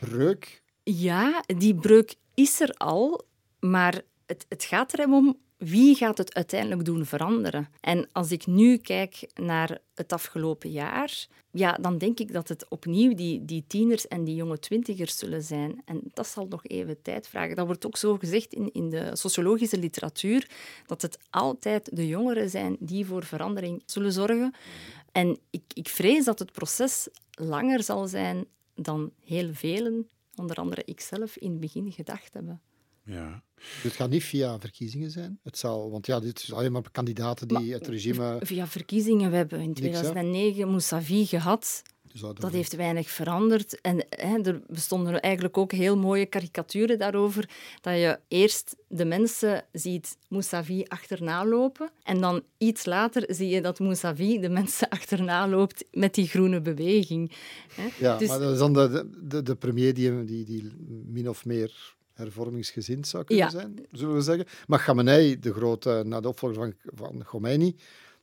breuk? 0.00 0.62
Ja, 0.82 1.44
die 1.46 1.74
breuk 1.74 2.14
is 2.34 2.60
er 2.60 2.70
al, 2.70 3.26
maar 3.60 4.02
het, 4.26 4.46
het 4.48 4.64
gaat 4.64 4.98
er 4.98 5.06
om 5.06 5.38
wie 5.64 5.94
gaat 5.94 6.18
het 6.18 6.34
uiteindelijk 6.34 6.84
doen 6.84 7.06
veranderen? 7.06 7.68
En 7.80 8.08
als 8.12 8.32
ik 8.32 8.46
nu 8.46 8.76
kijk 8.76 9.30
naar 9.34 9.78
het 9.94 10.12
afgelopen 10.12 10.70
jaar, 10.70 11.26
ja, 11.50 11.72
dan 11.72 11.98
denk 11.98 12.18
ik 12.18 12.32
dat 12.32 12.48
het 12.48 12.68
opnieuw 12.68 13.14
die, 13.14 13.44
die 13.44 13.64
tieners 13.66 14.08
en 14.08 14.24
die 14.24 14.34
jonge 14.34 14.58
twintigers 14.58 15.18
zullen 15.18 15.42
zijn. 15.42 15.82
En 15.84 16.00
dat 16.14 16.26
zal 16.26 16.46
nog 16.46 16.66
even 16.66 17.02
tijd 17.02 17.28
vragen. 17.28 17.56
Dat 17.56 17.66
wordt 17.66 17.86
ook 17.86 17.96
zo 17.96 18.16
gezegd 18.16 18.52
in, 18.52 18.72
in 18.72 18.90
de 18.90 19.16
sociologische 19.16 19.78
literatuur, 19.78 20.50
dat 20.86 21.02
het 21.02 21.18
altijd 21.30 21.96
de 21.96 22.08
jongeren 22.08 22.50
zijn 22.50 22.76
die 22.80 23.06
voor 23.06 23.24
verandering 23.24 23.82
zullen 23.86 24.12
zorgen. 24.12 24.54
En 25.12 25.38
ik, 25.50 25.62
ik 25.74 25.88
vrees 25.88 26.24
dat 26.24 26.38
het 26.38 26.52
proces 26.52 27.08
langer 27.30 27.82
zal 27.82 28.06
zijn 28.06 28.44
dan 28.74 29.10
heel 29.24 29.54
velen, 29.54 30.08
onder 30.34 30.56
andere 30.56 30.82
ikzelf, 30.84 31.36
in 31.36 31.50
het 31.50 31.60
begin 31.60 31.92
gedacht 31.92 32.34
hebben. 32.34 32.60
Ja. 33.04 33.42
Het 33.82 33.92
gaat 33.92 34.10
niet 34.10 34.24
via 34.24 34.58
verkiezingen 34.58 35.10
zijn. 35.10 35.38
Het 35.42 35.58
zal, 35.58 35.90
want 35.90 36.06
ja, 36.06 36.20
dit 36.20 36.38
is 36.38 36.52
alleen 36.52 36.72
maar 36.72 36.90
kandidaten 36.90 37.48
die 37.48 37.72
het 37.72 37.86
regime. 37.86 38.38
Via 38.40 38.66
verkiezingen. 38.66 39.30
We 39.30 39.36
hebben 39.36 39.60
in 39.60 39.74
2009 39.74 40.68
Mousavi 40.68 41.26
gehad. 41.26 41.82
Dus 42.12 42.20
dat, 42.20 42.52
heeft 42.52 42.76
weinig 42.76 43.10
veranderd. 43.10 43.80
En 43.80 44.04
hè, 44.08 44.40
er 44.42 44.62
bestonden 44.66 45.20
eigenlijk 45.20 45.58
ook 45.58 45.72
heel 45.72 45.96
mooie 45.96 46.26
karikaturen 46.26 46.98
daarover. 46.98 47.48
Dat 47.80 47.94
je 47.94 48.18
eerst 48.28 48.76
de 48.88 49.04
mensen 49.04 49.64
ziet 49.72 50.16
Mousavi 50.28 50.84
achterna 50.88 51.46
lopen. 51.46 51.90
En 52.02 52.20
dan 52.20 52.42
iets 52.58 52.84
later 52.84 53.24
zie 53.34 53.48
je 53.48 53.60
dat 53.60 53.78
Mousavi 53.78 54.40
de 54.40 54.48
mensen 54.48 54.88
achterna 54.88 55.48
loopt 55.48 55.84
met 55.90 56.14
die 56.14 56.28
groene 56.28 56.60
beweging. 56.60 57.32
Hè. 57.74 57.88
Ja, 57.98 58.16
dus... 58.16 58.28
maar 58.28 58.38
dat 58.38 58.52
is 58.52 58.58
dan 58.58 58.72
de, 58.72 59.10
de, 59.22 59.42
de 59.42 59.54
premier 59.54 59.94
die, 59.94 60.24
die, 60.24 60.44
die 60.44 60.72
min 61.06 61.28
of 61.28 61.44
meer 61.44 61.94
hervormingsgezind 62.22 63.06
zou 63.06 63.24
kunnen 63.24 63.50
zijn, 63.50 63.86
zullen 63.90 64.14
we 64.14 64.20
zeggen. 64.20 64.46
Maar 64.66 64.82
Khamenei, 64.82 65.38
de 65.38 65.52
grote, 65.52 66.02
na 66.06 66.20
de 66.20 66.28
opvolger 66.28 66.58
van, 66.58 66.74
van 66.94 67.24
Khomeini, 67.24 67.76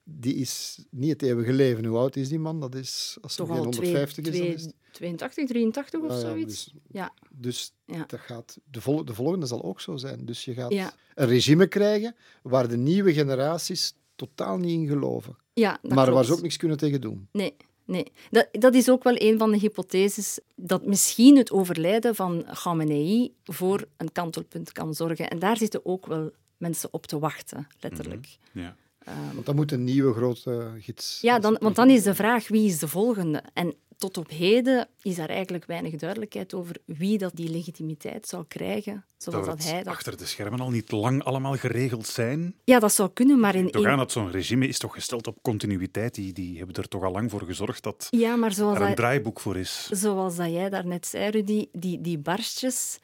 die 0.03 0.35
is 0.35 0.83
niet 0.89 1.09
het 1.09 1.21
eeuwige 1.21 1.53
leven. 1.53 1.85
Hoe 1.85 1.97
oud 1.97 2.15
is 2.15 2.29
die 2.29 2.39
man? 2.39 2.59
Dat 2.59 2.75
is, 2.75 3.17
als 3.21 3.37
hij 3.37 3.45
150 3.45 4.25
is, 4.25 4.39
is 4.39 4.71
82, 4.91 5.47
83 5.47 6.01
of 6.01 6.19
zoiets. 6.19 6.65
Dus, 6.65 6.73
ja. 6.91 7.13
dus 7.31 7.73
Dat 8.07 8.19
gaat, 8.19 8.57
de, 8.71 8.81
vol, 8.81 9.05
de 9.05 9.13
volgende 9.13 9.45
zal 9.45 9.63
ook 9.63 9.81
zo 9.81 9.97
zijn. 9.97 10.25
Dus 10.25 10.45
je 10.45 10.53
gaat 10.53 10.71
een 10.71 11.27
regime 11.27 11.67
krijgen 11.67 12.15
waar 12.41 12.67
de 12.67 12.77
nieuwe 12.77 13.13
generaties 13.13 13.93
totaal 14.15 14.57
niet 14.57 14.71
in 14.71 14.87
geloven. 14.87 15.37
Ja, 15.53 15.79
maar 15.81 16.11
waar 16.11 16.25
ze 16.25 16.33
ook 16.33 16.41
niks 16.41 16.57
kunnen 16.57 16.77
tegen 16.77 17.01
doen. 17.01 17.27
Nee, 17.31 17.55
nee. 17.89 18.11
Dat, 18.31 18.47
dat 18.51 18.73
is 18.73 18.89
ook 18.89 19.03
wel 19.03 19.15
een 19.15 19.37
van 19.37 19.51
de 19.51 19.57
hypotheses 19.57 20.39
dat 20.55 20.85
misschien 20.85 21.37
het 21.37 21.51
overlijden 21.51 22.15
van 22.15 22.45
Khamenei 22.53 23.33
voor 23.43 23.85
een 23.97 24.11
kantelpunt 24.11 24.71
kan 24.71 24.93
zorgen. 24.93 25.29
En 25.29 25.39
daar 25.39 25.57
zitten 25.57 25.85
ook 25.85 26.05
wel 26.05 26.31
mensen 26.57 26.89
op 26.91 27.05
te 27.05 27.19
wachten, 27.19 27.67
letterlijk. 27.79 28.37
Mhm. 28.51 28.63
Ja. 28.63 28.75
Um, 29.09 29.33
want 29.33 29.45
dat 29.45 29.55
moet 29.55 29.71
een 29.71 29.83
nieuwe 29.83 30.13
grote 30.13 30.71
gids 30.79 31.21
Ja, 31.21 31.39
dan, 31.39 31.57
want 31.59 31.75
dan 31.75 31.89
is 31.89 32.03
de 32.03 32.15
vraag 32.15 32.47
wie 32.47 32.67
is 32.67 32.79
de 32.79 32.87
volgende. 32.87 33.43
En 33.53 33.75
tot 33.97 34.17
op 34.17 34.29
heden 34.29 34.87
is 35.01 35.17
er 35.17 35.29
eigenlijk 35.29 35.65
weinig 35.65 35.95
duidelijkheid 35.95 36.53
over 36.53 36.75
wie 36.85 37.17
dat 37.17 37.35
die 37.35 37.49
legitimiteit 37.49 38.27
zou 38.27 38.45
krijgen. 38.47 39.05
Zoals 39.17 39.45
dat, 39.45 39.63
hij 39.63 39.83
dat... 39.83 39.93
achter 39.93 40.17
de 40.17 40.25
schermen 40.25 40.59
al 40.59 40.69
niet 40.69 40.91
lang 40.91 41.23
allemaal 41.23 41.55
geregeld 41.55 42.07
zijn? 42.07 42.55
Ja, 42.63 42.79
dat 42.79 42.93
zou 42.93 43.09
kunnen, 43.13 43.39
maar 43.39 43.55
in... 43.55 43.71
Toch 43.71 43.85
aan 43.85 43.97
dat 43.97 44.11
zo'n 44.11 44.31
regime 44.31 44.67
is 44.67 44.77
toch 44.77 44.93
gesteld 44.93 45.27
op 45.27 45.37
continuïteit. 45.41 46.15
Die, 46.15 46.33
die 46.33 46.57
hebben 46.57 46.75
er 46.75 46.87
toch 46.87 47.03
al 47.03 47.11
lang 47.11 47.31
voor 47.31 47.43
gezorgd 47.43 47.83
dat 47.83 48.07
ja, 48.09 48.35
maar 48.35 48.53
zoals 48.53 48.75
er 48.75 48.81
een 48.81 48.87
dat, 48.87 48.97
draaiboek 48.97 49.39
voor 49.39 49.57
is. 49.57 49.89
Zoals 49.91 50.35
dat 50.35 50.51
jij 50.51 50.69
daarnet 50.69 51.07
zei, 51.07 51.29
Rudy, 51.29 51.67
die, 51.71 52.01
die 52.01 52.17
barstjes, 52.17 52.99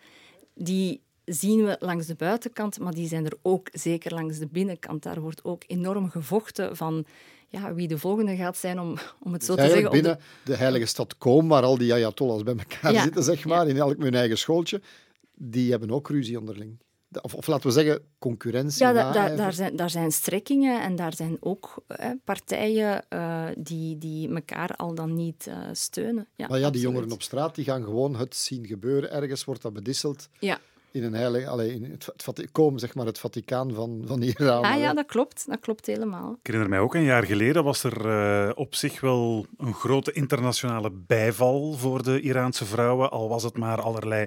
die 0.54 1.02
zien 1.26 1.66
we 1.66 1.78
langs 1.80 2.08
de 2.08 2.16
buitenkant, 2.16 2.80
maar 2.80 2.94
die 2.94 3.08
zijn 3.08 3.26
er 3.26 3.38
ook 3.42 3.70
zeker 3.72 4.14
langs 4.14 4.38
de 4.38 4.48
binnenkant. 4.48 5.04
Daar 5.04 5.22
wordt 5.22 5.44
ook 5.44 5.64
enorm 5.68 6.10
gevochten 6.10 6.76
van 6.76 7.06
ja, 7.48 7.74
wie 7.74 7.88
de 7.88 7.98
volgende 7.98 8.36
gaat 8.36 8.58
zijn, 8.58 8.80
om, 8.80 8.98
om 9.20 9.34
het 9.34 9.44
zo 9.44 9.56
te 9.56 9.70
zeggen. 9.70 9.92
binnen 9.92 10.20
de... 10.44 10.56
heilige 10.56 10.86
stad 10.86 11.18
Kom, 11.18 11.48
waar 11.48 11.64
al 11.64 11.78
die 11.78 11.94
ayatollahs 11.94 12.44
bij 12.44 12.56
elkaar 12.56 13.02
zitten, 13.02 13.24
zeg 13.24 13.46
maar, 13.46 13.68
in 13.68 13.78
elk 13.78 14.02
hun 14.02 14.16
eigen 14.16 14.38
schooltje, 14.38 14.82
die 15.36 15.72
hebben 15.72 15.92
ook 15.92 16.10
ruzie 16.10 16.40
onderling. 16.40 16.78
Of, 17.22 17.34
of, 17.34 17.48
laten 17.48 17.68
we 17.68 17.74
zeggen, 17.74 18.02
concurrentie. 18.20 18.86
Ja, 18.86 18.94
da, 18.94 19.36
daar, 19.36 19.54
zijn, 19.54 19.76
daar 19.76 19.90
zijn 19.90 20.12
strekkingen 20.12 20.82
en 20.82 20.96
daar 20.96 21.16
zijn 21.16 21.38
ook 21.40 21.84
partijen 22.24 23.06
uh, 23.10 23.46
die, 23.58 23.98
die 23.98 24.30
elkaar 24.30 24.76
al 24.76 24.96
dan 24.96 25.16
niet 25.16 25.46
uh, 25.48 25.58
steunen. 25.72 26.28
Ja, 26.36 26.48
maar 26.48 26.60
ja, 26.60 26.70
die 26.70 26.82
jongeren 26.82 27.12
op 27.12 27.22
straat 27.22 27.56
die 27.56 27.66
gaan 27.66 27.84
gewoon 27.84 28.16
het 28.16 28.36
zien 28.36 28.66
gebeuren. 28.66 29.12
Ergens 29.12 29.44
wordt 29.44 29.62
dat 29.62 29.74
bedisseld. 29.74 30.30
Ja 30.40 30.60
in 30.96 31.04
een 31.04 31.14
heilige, 31.14 31.48
allee, 31.48 31.74
in 31.74 31.84
het, 31.92 32.08
het, 32.26 32.52
komen, 32.52 32.80
zeg 32.80 32.96
maar, 32.96 33.06
het 33.06 33.20
Vaticaan 33.20 33.74
van, 33.74 34.04
van 34.06 34.22
Iran. 34.22 34.64
Ah, 34.64 34.80
ja, 34.80 34.94
dat 34.94 35.06
klopt. 35.06 35.46
Dat 35.48 35.60
klopt 35.60 35.86
helemaal. 35.86 36.32
Ik 36.32 36.46
herinner 36.48 36.70
mij 36.70 36.80
ook, 36.80 36.96
een 36.96 37.04
jaar 37.04 37.26
geleden 37.26 37.64
was 37.64 37.84
er 37.84 38.06
uh, 38.06 38.52
op 38.56 38.76
zich 38.76 39.02
wel 39.02 39.46
een 39.58 39.74
grote 39.74 40.12
internationale 40.12 40.92
bijval 40.92 41.74
voor 41.74 42.04
de 42.04 42.22
Iraanse 42.22 42.66
vrouwen, 42.66 43.12
al 43.12 43.30
was 43.30 43.44
het 43.44 43.58
maar 43.58 43.82
allerlei 43.82 44.26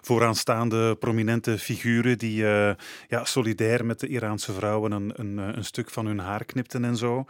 vooraanstaande 0.00 0.96
prominente 0.96 1.58
figuren 1.58 2.18
die 2.18 2.42
uh, 2.42 2.70
ja, 3.08 3.24
solidair 3.24 3.84
met 3.84 4.00
de 4.00 4.06
Iraanse 4.06 4.52
vrouwen 4.52 4.92
een, 4.92 5.12
een, 5.16 5.38
een 5.38 5.64
stuk 5.64 5.90
van 5.90 6.06
hun 6.06 6.18
haar 6.18 6.44
knipten 6.44 6.84
en 6.84 6.96
zo. 6.96 7.24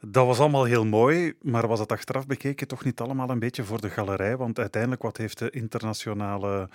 Dat 0.00 0.26
was 0.26 0.38
allemaal 0.38 0.64
heel 0.64 0.84
mooi, 0.84 1.34
maar 1.42 1.68
was 1.68 1.78
het 1.78 1.92
achteraf 1.92 2.26
bekeken 2.26 2.68
toch 2.68 2.84
niet 2.84 3.00
allemaal 3.00 3.30
een 3.30 3.38
beetje 3.38 3.64
voor 3.64 3.80
de 3.80 3.90
galerij? 3.90 4.36
Want 4.36 4.58
uiteindelijk, 4.58 5.02
wat 5.02 5.16
heeft 5.16 5.38
de 5.38 5.50
internationale 5.50 6.68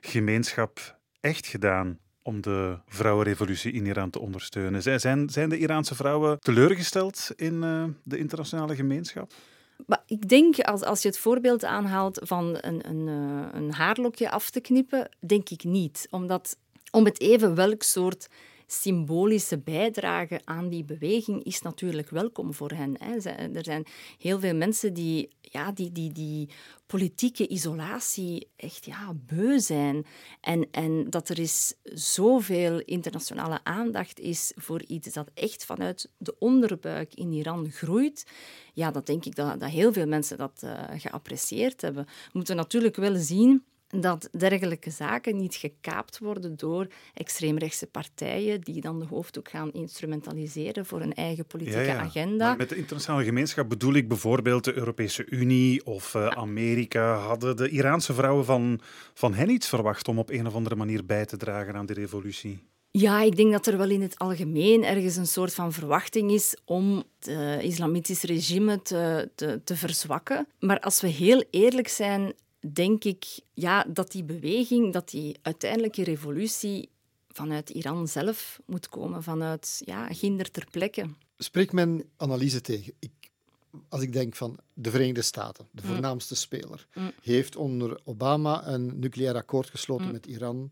gemeenschap 0.00 0.98
echt 1.20 1.46
gedaan 1.46 1.98
om 2.22 2.40
de 2.40 2.78
vrouwenrevolutie 2.86 3.72
in 3.72 3.86
Iran 3.86 4.10
te 4.10 4.20
ondersteunen? 4.20 5.00
Zijn, 5.00 5.30
zijn 5.30 5.48
de 5.48 5.58
Iraanse 5.58 5.94
vrouwen 5.94 6.40
teleurgesteld 6.40 7.30
in 7.36 7.54
uh, 7.54 7.84
de 8.02 8.18
internationale 8.18 8.74
gemeenschap? 8.74 9.32
Maar 9.86 10.02
ik 10.06 10.28
denk, 10.28 10.58
als, 10.58 10.82
als 10.82 11.02
je 11.02 11.08
het 11.08 11.18
voorbeeld 11.18 11.64
aanhaalt 11.64 12.20
van 12.22 12.58
een, 12.60 12.88
een, 12.88 13.06
uh, 13.08 13.48
een 13.52 13.72
haarlokje 13.72 14.30
af 14.30 14.50
te 14.50 14.60
knippen, 14.60 15.08
denk 15.20 15.48
ik 15.48 15.64
niet. 15.64 16.06
Omdat 16.10 16.56
om 16.90 17.04
het 17.04 17.20
even 17.20 17.54
welk 17.54 17.82
soort 17.82 18.28
symbolische 18.72 19.58
bijdrage 19.58 20.40
aan 20.44 20.68
die 20.68 20.84
beweging 20.84 21.44
is 21.44 21.62
natuurlijk 21.62 22.10
welkom 22.10 22.54
voor 22.54 22.70
hen. 22.70 22.96
Hè. 22.98 23.30
Er 23.54 23.64
zijn 23.64 23.84
heel 24.18 24.40
veel 24.40 24.54
mensen 24.54 24.94
die, 24.94 25.28
ja, 25.40 25.72
die, 25.72 25.92
die, 25.92 26.12
die 26.12 26.48
politieke 26.86 27.48
isolatie 27.48 28.48
echt 28.56 28.84
ja, 28.84 29.14
beu 29.14 29.58
zijn. 29.58 30.06
En, 30.40 30.68
en 30.70 31.10
dat 31.10 31.28
er 31.28 31.38
is 31.38 31.74
zoveel 31.84 32.80
internationale 32.80 33.60
aandacht 33.64 34.20
is 34.20 34.52
voor 34.56 34.82
iets 34.86 35.12
dat 35.12 35.30
echt 35.34 35.64
vanuit 35.64 36.10
de 36.16 36.38
onderbuik 36.38 37.14
in 37.14 37.32
Iran 37.32 37.70
groeit. 37.70 38.26
Ja, 38.72 38.90
dat 38.90 39.06
denk 39.06 39.24
ik 39.24 39.34
dat, 39.34 39.60
dat 39.60 39.70
heel 39.70 39.92
veel 39.92 40.06
mensen 40.06 40.36
dat 40.36 40.60
uh, 40.64 40.84
geapprecieerd 40.96 41.80
hebben. 41.80 42.04
We 42.04 42.30
moeten 42.32 42.56
natuurlijk 42.56 42.96
wel 42.96 43.16
zien 43.16 43.64
dat 44.00 44.28
dergelijke 44.32 44.90
zaken 44.90 45.36
niet 45.36 45.54
gekaapt 45.54 46.18
worden 46.18 46.56
door 46.56 46.86
extreemrechtse 47.14 47.86
partijen 47.86 48.60
die 48.60 48.80
dan 48.80 48.98
de 48.98 49.06
hoofddoek 49.06 49.48
gaan 49.48 49.72
instrumentaliseren 49.72 50.86
voor 50.86 51.00
hun 51.00 51.14
eigen 51.14 51.46
politieke 51.46 51.80
ja, 51.80 51.92
ja. 51.92 52.00
agenda. 52.00 52.46
Maar 52.46 52.56
met 52.56 52.68
de 52.68 52.76
internationale 52.76 53.24
gemeenschap 53.24 53.68
bedoel 53.68 53.94
ik 53.94 54.08
bijvoorbeeld 54.08 54.64
de 54.64 54.74
Europese 54.74 55.26
Unie 55.28 55.86
of 55.86 56.14
uh, 56.14 56.26
Amerika. 56.26 57.16
Hadden 57.16 57.56
de 57.56 57.68
Iraanse 57.68 58.14
vrouwen 58.14 58.44
van, 58.44 58.80
van 59.14 59.34
hen 59.34 59.50
iets 59.50 59.68
verwacht 59.68 60.08
om 60.08 60.18
op 60.18 60.30
een 60.30 60.46
of 60.46 60.54
andere 60.54 60.76
manier 60.76 61.06
bij 61.06 61.24
te 61.24 61.36
dragen 61.36 61.74
aan 61.74 61.86
die 61.86 61.96
revolutie? 61.96 62.62
Ja, 62.90 63.22
ik 63.22 63.36
denk 63.36 63.52
dat 63.52 63.66
er 63.66 63.76
wel 63.76 63.90
in 63.90 64.02
het 64.02 64.18
algemeen 64.18 64.84
ergens 64.84 65.16
een 65.16 65.26
soort 65.26 65.54
van 65.54 65.72
verwachting 65.72 66.30
is 66.30 66.56
om 66.64 67.02
het 67.18 67.62
islamitisch 67.62 68.22
regime 68.22 68.82
te, 68.82 69.30
te, 69.34 69.60
te 69.64 69.76
verzwakken. 69.76 70.46
Maar 70.58 70.80
als 70.80 71.00
we 71.00 71.08
heel 71.08 71.44
eerlijk 71.50 71.88
zijn, 71.88 72.32
denk 72.72 73.04
ik 73.04 73.40
ja, 73.52 73.84
dat 73.88 74.12
die 74.12 74.24
beweging, 74.24 74.92
dat 74.92 75.10
die 75.10 75.38
uiteindelijke 75.42 76.04
revolutie 76.04 76.90
vanuit 77.28 77.70
Iran 77.70 78.08
zelf 78.08 78.60
moet 78.66 78.88
komen, 78.88 79.22
vanuit 79.22 79.82
ja, 79.84 80.12
ginder 80.12 80.50
ter 80.50 80.66
plekke. 80.70 81.06
Spreekt 81.36 81.72
mijn 81.72 82.04
analyse 82.16 82.60
tegen? 82.60 82.92
Ik, 82.98 83.10
als 83.88 84.02
ik 84.02 84.12
denk 84.12 84.34
van 84.34 84.58
de 84.74 84.90
Verenigde 84.90 85.22
Staten, 85.22 85.68
de 85.70 85.82
mm. 85.82 85.88
voornaamste 85.88 86.34
speler, 86.34 86.86
mm. 86.94 87.12
heeft 87.22 87.56
onder 87.56 88.00
Obama 88.04 88.66
een 88.66 88.98
nucleair 88.98 89.34
akkoord 89.34 89.70
gesloten 89.70 90.06
mm. 90.06 90.12
met 90.12 90.26
Iran 90.26 90.70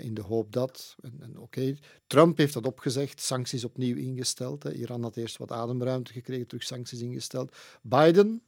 in 0.00 0.14
de 0.14 0.22
hoop 0.22 0.52
dat. 0.52 0.96
En, 1.02 1.16
en 1.20 1.38
oké, 1.38 1.76
Trump 2.06 2.38
heeft 2.38 2.54
dat 2.54 2.66
opgezegd, 2.66 3.20
sancties 3.20 3.64
opnieuw 3.64 3.96
ingesteld. 3.96 4.62
Hè. 4.62 4.72
Iran 4.72 5.02
had 5.02 5.16
eerst 5.16 5.36
wat 5.36 5.50
ademruimte 5.50 6.12
gekregen, 6.12 6.46
terug 6.46 6.62
sancties 6.62 7.00
ingesteld. 7.00 7.56
Biden 7.82 8.42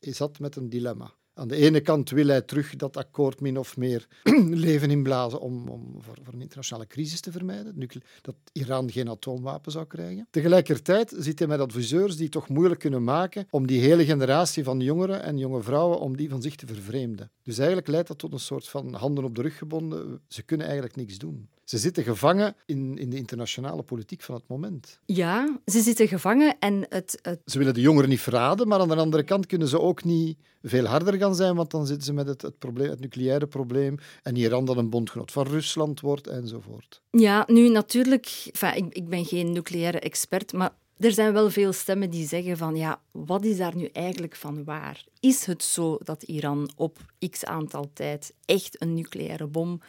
zat 0.00 0.38
met 0.38 0.56
een 0.56 0.68
dilemma. 0.68 1.14
Aan 1.34 1.48
de 1.48 1.56
ene 1.56 1.80
kant 1.80 2.10
wil 2.10 2.26
hij 2.26 2.42
terug 2.42 2.76
dat 2.76 2.96
akkoord 2.96 3.40
min 3.40 3.58
of 3.58 3.76
meer 3.76 4.06
leven 4.66 4.90
inblazen 4.90 5.40
om, 5.40 5.68
om 5.68 5.94
voor, 5.98 6.18
voor, 6.22 6.34
een 6.34 6.40
internationale 6.40 6.86
crisis 6.86 7.20
te 7.20 7.32
vermijden, 7.32 7.88
dat 8.20 8.34
Iran 8.52 8.90
geen 8.90 9.08
atoomwapen 9.08 9.72
zou 9.72 9.86
krijgen. 9.86 10.26
Tegelijkertijd 10.30 11.14
zit 11.18 11.38
hij 11.38 11.48
met 11.48 11.60
adviseurs 11.60 12.14
die 12.14 12.24
het 12.24 12.32
toch 12.32 12.48
moeilijk 12.48 12.80
kunnen 12.80 13.04
maken 13.04 13.46
om 13.50 13.66
die 13.66 13.80
hele 13.80 14.04
generatie 14.04 14.64
van 14.64 14.80
jongeren 14.80 15.22
en 15.22 15.38
jonge 15.38 15.62
vrouwen 15.62 16.00
om 16.00 16.16
die 16.16 16.28
van 16.28 16.42
zich 16.42 16.54
te 16.54 16.66
vervreemden. 16.66 17.30
Dus 17.42 17.58
eigenlijk 17.58 17.88
leidt 17.88 18.08
dat 18.08 18.18
tot 18.18 18.32
een 18.32 18.38
soort 18.38 18.68
van 18.68 18.94
handen 18.94 19.24
op 19.24 19.34
de 19.34 19.42
rug 19.42 19.58
gebonden. 19.58 20.20
Ze 20.28 20.42
kunnen 20.42 20.66
eigenlijk 20.66 20.96
niks 20.96 21.18
doen. 21.18 21.48
Ze 21.64 21.78
zitten 21.78 22.04
gevangen 22.04 22.54
in, 22.66 22.98
in 22.98 23.10
de 23.10 23.16
internationale 23.16 23.82
politiek 23.82 24.22
van 24.22 24.34
het 24.34 24.44
moment. 24.46 24.98
Ja, 25.06 25.58
ze 25.66 25.80
zitten 25.80 26.08
gevangen 26.08 26.56
en 26.58 26.86
het, 26.88 27.18
het... 27.22 27.40
Ze 27.44 27.58
willen 27.58 27.74
de 27.74 27.80
jongeren 27.80 28.08
niet 28.08 28.20
verraden, 28.20 28.68
maar 28.68 28.80
aan 28.80 28.88
de 28.88 28.96
andere 28.96 29.22
kant 29.22 29.46
kunnen 29.46 29.68
ze 29.68 29.80
ook 29.80 30.04
niet 30.04 30.38
veel 30.62 30.84
harder 30.84 31.14
gaan 31.14 31.34
zijn, 31.34 31.54
want 31.54 31.70
dan 31.70 31.86
zitten 31.86 32.04
ze 32.04 32.12
met 32.12 32.26
het, 32.26 32.42
het, 32.42 32.58
probleem, 32.58 32.90
het 32.90 33.00
nucleaire 33.00 33.46
probleem 33.46 33.98
en 34.22 34.36
Iran 34.36 34.64
dan 34.64 34.78
een 34.78 34.90
bondgenoot 34.90 35.32
van 35.32 35.46
Rusland 35.46 36.00
wordt 36.00 36.26
enzovoort. 36.26 37.00
Ja, 37.10 37.44
nu 37.46 37.68
natuurlijk, 37.68 38.50
enfin, 38.52 38.74
ik, 38.74 38.94
ik 38.94 39.08
ben 39.08 39.24
geen 39.24 39.52
nucleaire 39.52 40.00
expert, 40.00 40.52
maar 40.52 40.74
er 40.98 41.12
zijn 41.12 41.32
wel 41.32 41.50
veel 41.50 41.72
stemmen 41.72 42.10
die 42.10 42.26
zeggen 42.28 42.56
van 42.56 42.76
ja, 42.76 43.00
wat 43.10 43.44
is 43.44 43.56
daar 43.56 43.76
nu 43.76 43.86
eigenlijk 43.92 44.36
van 44.36 44.64
waar? 44.64 45.04
Is 45.20 45.46
het 45.46 45.62
zo 45.62 45.98
dat 46.04 46.22
Iran 46.22 46.70
op 46.76 46.98
x 47.30 47.44
aantal 47.44 47.90
tijd 47.92 48.34
echt 48.44 48.82
een 48.82 48.94
nucleaire 48.94 49.46
bom 49.46 49.80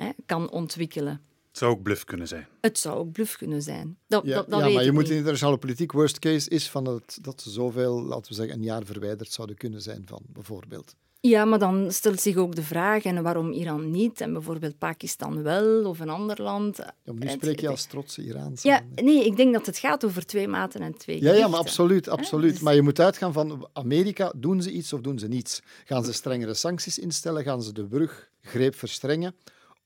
hè, 0.00 0.10
kan 0.26 0.50
ontwikkelen? 0.50 1.20
Het 1.48 1.58
zou 1.58 1.72
ook 1.72 1.82
bluff 1.82 2.04
kunnen 2.04 2.28
zijn. 2.28 2.46
Het 2.60 2.78
zou 2.78 2.98
ook 2.98 3.12
bluff 3.12 3.36
kunnen 3.36 3.62
zijn. 3.62 3.98
Dat, 4.06 4.24
ja, 4.24 4.34
dat, 4.34 4.50
dat 4.50 4.60
ja 4.60 4.68
maar 4.68 4.84
je 4.84 4.92
moet 4.92 5.00
niet. 5.00 5.08
in 5.08 5.10
de 5.10 5.16
internationale 5.16 5.58
politiek, 5.58 5.92
worst 5.92 6.18
case 6.18 6.50
is 6.50 6.70
van 6.70 6.84
het, 6.84 7.18
dat 7.22 7.40
ze 7.40 7.50
zoveel, 7.50 8.02
laten 8.02 8.28
we 8.28 8.34
zeggen, 8.34 8.54
een 8.54 8.62
jaar 8.62 8.84
verwijderd 8.84 9.32
zouden 9.32 9.56
kunnen 9.56 9.82
zijn 9.82 10.02
van, 10.06 10.22
bijvoorbeeld. 10.26 10.94
Ja, 11.22 11.44
maar 11.44 11.58
dan 11.58 11.92
stelt 11.92 12.20
zich 12.20 12.36
ook 12.36 12.54
de 12.54 12.62
vraag, 12.62 13.04
en 13.04 13.22
waarom 13.22 13.52
Iran 13.52 13.90
niet? 13.90 14.20
En 14.20 14.32
bijvoorbeeld 14.32 14.78
Pakistan 14.78 15.42
wel, 15.42 15.84
of 15.84 16.00
een 16.00 16.08
ander 16.08 16.42
land. 16.42 16.76
Ja, 16.76 16.94
nu 17.04 17.28
spreek 17.28 17.60
je 17.60 17.68
als 17.68 17.84
trotse 17.84 18.24
Iraanse. 18.24 18.68
Ja, 18.68 18.80
nee, 18.94 19.24
ik 19.24 19.36
denk 19.36 19.52
dat 19.52 19.66
het 19.66 19.78
gaat 19.78 20.04
over 20.04 20.26
twee 20.26 20.48
maten 20.48 20.80
en 20.80 20.96
twee 20.96 21.22
Ja, 21.22 21.32
ja 21.32 21.48
maar 21.48 21.58
absoluut, 21.58 22.08
absoluut. 22.08 22.52
Dus... 22.52 22.60
Maar 22.60 22.74
je 22.74 22.82
moet 22.82 23.00
uitgaan 23.00 23.32
van 23.32 23.68
Amerika, 23.72 24.32
doen 24.36 24.62
ze 24.62 24.70
iets 24.70 24.92
of 24.92 25.00
doen 25.00 25.18
ze 25.18 25.28
niets? 25.28 25.62
Gaan 25.84 26.04
ze 26.04 26.12
strengere 26.12 26.54
sancties 26.54 26.98
instellen? 26.98 27.42
Gaan 27.42 27.62
ze 27.62 27.72
de 27.72 27.84
bruggreep 27.84 28.74
verstrengen? 28.74 29.34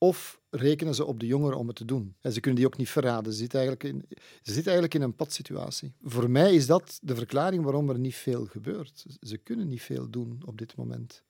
Of 0.05 0.41
rekenen 0.51 0.95
ze 0.95 1.05
op 1.05 1.21
de 1.21 1.27
jongeren 1.27 1.59
om 1.59 1.67
het 1.67 1.77
te 1.77 1.85
doen. 1.85 2.15
En 2.21 2.33
ze 2.33 2.41
kunnen 2.41 2.61
die 2.61 2.69
ook 2.69 2.77
niet 2.77 2.91
verraden. 2.91 3.33
Ze 3.33 3.39
zitten 3.39 3.59
eigenlijk 3.59 3.95
in, 3.95 4.05
ze 4.43 4.53
zitten 4.53 4.73
eigenlijk 4.73 4.95
in 4.95 5.03
een 5.03 5.15
padsituatie. 5.15 5.93
Voor 6.03 6.31
mij 6.31 6.55
is 6.55 6.67
dat 6.67 6.99
de 7.03 7.15
verklaring 7.15 7.63
waarom 7.63 7.89
er 7.89 7.99
niet 7.99 8.15
veel 8.15 8.47
gebeurt. 8.47 9.05
Ze 9.21 9.37
kunnen 9.37 9.69
niet 9.69 9.83
veel 9.83 10.11
doen 10.11 10.43
op 10.47 10.59
dit 10.59 10.77
moment. 10.77 11.23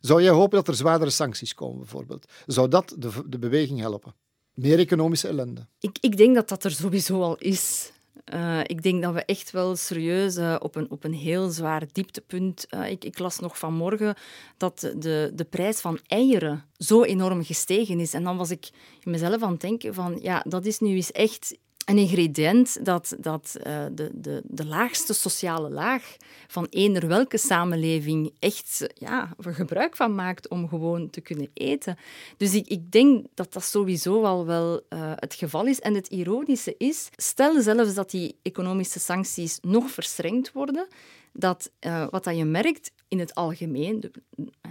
Zou 0.00 0.22
jij 0.22 0.32
hopen 0.32 0.56
dat 0.56 0.68
er 0.68 0.74
zwaardere 0.74 1.10
sancties 1.10 1.54
komen, 1.54 1.78
bijvoorbeeld? 1.78 2.32
Zou 2.46 2.68
dat 2.68 2.94
de, 2.98 3.10
de 3.26 3.38
beweging 3.38 3.80
helpen? 3.80 4.14
Meer 4.54 4.78
economische 4.78 5.28
ellende? 5.28 5.66
Ik, 5.78 5.98
ik 6.00 6.16
denk 6.16 6.34
dat 6.34 6.48
dat 6.48 6.64
er 6.64 6.70
sowieso 6.70 7.22
al 7.22 7.36
is. 7.36 7.92
Uh, 8.34 8.60
ik 8.62 8.82
denk 8.82 9.02
dat 9.02 9.14
we 9.14 9.24
echt 9.24 9.50
wel 9.50 9.76
serieus 9.76 10.36
uh, 10.36 10.56
op, 10.58 10.74
een, 10.74 10.90
op 10.90 11.04
een 11.04 11.12
heel 11.12 11.48
zwaar 11.48 11.82
dieptepunt. 11.92 12.66
Uh, 12.70 12.90
ik, 12.90 13.04
ik, 13.04 13.18
las 13.18 13.38
nog 13.38 13.58
vanmorgen 13.58 14.14
dat 14.56 14.80
de, 14.96 15.30
de 15.34 15.44
prijs 15.44 15.80
van 15.80 15.98
eieren 16.06 16.64
zo 16.76 17.02
enorm 17.02 17.44
gestegen 17.44 18.00
is. 18.00 18.14
En 18.14 18.24
dan 18.24 18.36
was 18.36 18.50
ik 18.50 18.70
mezelf 19.02 19.42
aan 19.42 19.52
het 19.52 19.60
denken 19.60 19.94
van 19.94 20.18
ja, 20.22 20.44
dat 20.48 20.66
is 20.66 20.78
nu 20.78 20.94
eens 20.94 21.12
echt 21.12 21.58
een 21.84 21.98
ingrediënt 21.98 22.84
dat, 22.84 23.16
dat 23.18 23.56
uh, 23.66 23.84
de, 23.92 24.10
de, 24.14 24.42
de 24.44 24.66
laagste 24.66 25.12
sociale 25.12 25.70
laag 25.70 26.16
van 26.46 26.66
eender 26.70 27.08
welke 27.08 27.38
samenleving 27.38 28.32
echt 28.38 28.86
ja, 28.94 29.34
gebruik 29.38 29.96
van 29.96 30.14
maakt 30.14 30.48
om 30.48 30.68
gewoon 30.68 31.10
te 31.10 31.20
kunnen 31.20 31.50
eten. 31.54 31.96
Dus 32.36 32.54
ik, 32.54 32.66
ik 32.66 32.90
denk 32.90 33.26
dat 33.34 33.52
dat 33.52 33.64
sowieso 33.64 34.22
al 34.22 34.46
wel 34.46 34.74
uh, 34.74 35.12
het 35.14 35.34
geval 35.34 35.66
is. 35.66 35.80
En 35.80 35.94
het 35.94 36.08
ironische 36.08 36.74
is, 36.78 37.08
stel 37.16 37.62
zelfs 37.62 37.94
dat 37.94 38.10
die 38.10 38.38
economische 38.42 39.00
sancties 39.00 39.58
nog 39.62 39.90
verstrengd 39.90 40.52
worden, 40.52 40.86
dat 41.32 41.70
uh, 41.80 42.06
wat 42.10 42.24
dat 42.24 42.36
je 42.36 42.44
merkt 42.44 42.92
in 43.08 43.18
het 43.18 43.34
algemeen, 43.34 44.00
de, 44.00 44.10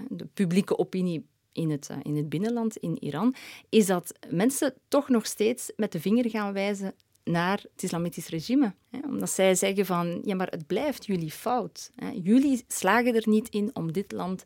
de 0.10 0.26
publieke 0.26 0.78
opinie 0.78 1.26
in 1.60 1.70
het, 1.70 1.90
in 2.02 2.16
het 2.16 2.30
binnenland, 2.30 2.78
in 2.78 3.04
Iran, 3.04 3.36
is 3.70 3.86
dat 3.86 4.14
mensen 4.30 4.74
toch 4.88 5.10
nog 5.10 5.26
steeds 5.26 5.72
met 5.76 5.92
de 5.92 6.00
vinger 6.00 6.30
gaan 6.30 6.54
wijzen 6.54 6.94
naar 7.24 7.64
het 7.72 7.84
islamitisch 7.84 8.28
regime. 8.28 8.74
Hè? 8.90 9.00
Omdat 9.08 9.30
zij 9.30 9.56
zeggen 9.56 9.86
van, 9.86 10.22
ja, 10.24 10.36
maar 10.36 10.48
het 10.48 10.68
blijft 10.68 11.06
jullie 11.06 11.32
fout. 11.32 11.92
Hè? 11.96 12.10
Jullie 12.24 12.64
slagen 12.68 13.16
er 13.16 13.24
niet 13.26 13.50
in 13.50 13.70
om 13.74 13.92
dit 13.92 14.12
land 14.12 14.44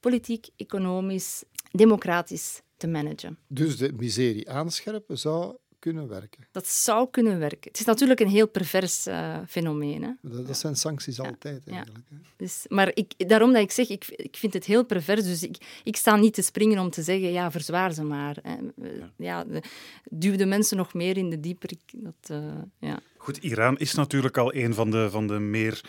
politiek, 0.00 0.48
economisch, 0.56 1.44
democratisch 1.70 2.62
te 2.76 2.86
managen. 2.86 3.38
Dus 3.46 3.76
de 3.76 3.92
miserie 3.92 4.50
aanscherpen 4.50 5.18
zou 5.18 5.56
kunnen 5.82 6.08
werken. 6.08 6.46
Dat 6.52 6.66
zou 6.66 7.08
kunnen 7.10 7.38
werken. 7.38 7.70
Het 7.70 7.80
is 7.80 7.84
natuurlijk 7.84 8.20
een 8.20 8.28
heel 8.28 8.48
pervers 8.48 9.06
uh, 9.06 9.38
fenomeen. 9.48 10.02
Hè? 10.02 10.10
Dat, 10.20 10.46
dat, 10.46 10.58
zijn 10.58 10.76
sancties 10.76 11.16
ja. 11.16 11.24
altijd 11.24 11.66
eigenlijk. 11.66 12.04
Ja. 12.10 12.16
Dus, 12.36 12.64
maar 12.68 12.90
ik, 12.94 13.28
daarom 13.28 13.52
dat 13.52 13.62
ik 13.62 13.70
zeg, 13.70 13.88
ik, 13.88 14.04
ik 14.08 14.36
vind 14.36 14.52
het 14.52 14.64
heel 14.64 14.84
pervers. 14.84 15.22
Dus 15.22 15.42
ik, 15.42 15.80
ik 15.84 15.96
sta 15.96 16.16
niet 16.16 16.34
te 16.34 16.42
springen 16.42 16.78
om 16.78 16.90
te 16.90 17.02
zeggen, 17.02 17.32
ja, 17.32 17.50
verzwaar 17.50 17.92
ze 17.92 18.02
maar. 18.02 18.36
Hè. 18.42 18.56
Ja. 18.76 19.12
ja 19.16 19.60
duw 20.04 20.36
de 20.36 20.46
mensen 20.46 20.76
nog 20.76 20.94
meer 20.94 21.16
in 21.16 21.30
de 21.30 21.40
dieper. 21.40 21.70
Dat, 21.92 22.30
uh, 22.30 22.52
ja. 22.78 23.00
Goed, 23.22 23.36
Iran 23.36 23.76
is 23.78 23.94
natuurlijk 23.94 24.36
al 24.36 24.54
een 24.54 24.74
van 24.74 24.90
de, 24.90 25.10
van 25.10 25.26
de 25.26 25.38
meer 25.38 25.80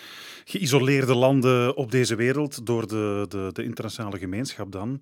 geïsoleerde 0.46 1.16
landen 1.16 1.76
op 1.76 1.92
deze 1.92 2.16
wereld 2.16 2.66
door 2.66 2.88
de, 2.88 3.26
de, 3.30 3.50
de 3.54 3.64
internationale 3.64 4.18
gemeenschap 4.18 4.72
dan. 4.72 5.02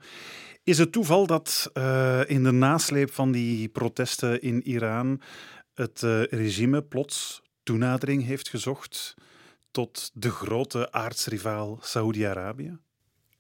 Is 0.64 0.78
het 0.78 0.92
toeval 0.92 1.28
dat 1.28 1.72
uh, 1.74 2.22
in 2.26 2.44
de 2.44 2.52
nasleep 2.52 3.12
van 3.12 3.32
die 3.32 3.68
protesten 3.68 4.42
in 4.42 4.68
Iran 4.68 5.22
het 5.74 6.02
uh, 6.02 6.24
regime 6.24 6.82
plots 6.82 7.42
toenadering 7.64 8.26
heeft 8.26 8.50
gezocht 8.50 9.14
tot 9.72 10.12
de 10.14 10.30
grote 10.30 10.92
aardsrivaal 10.92 11.80
Saoedi-Arabië? 11.82 12.78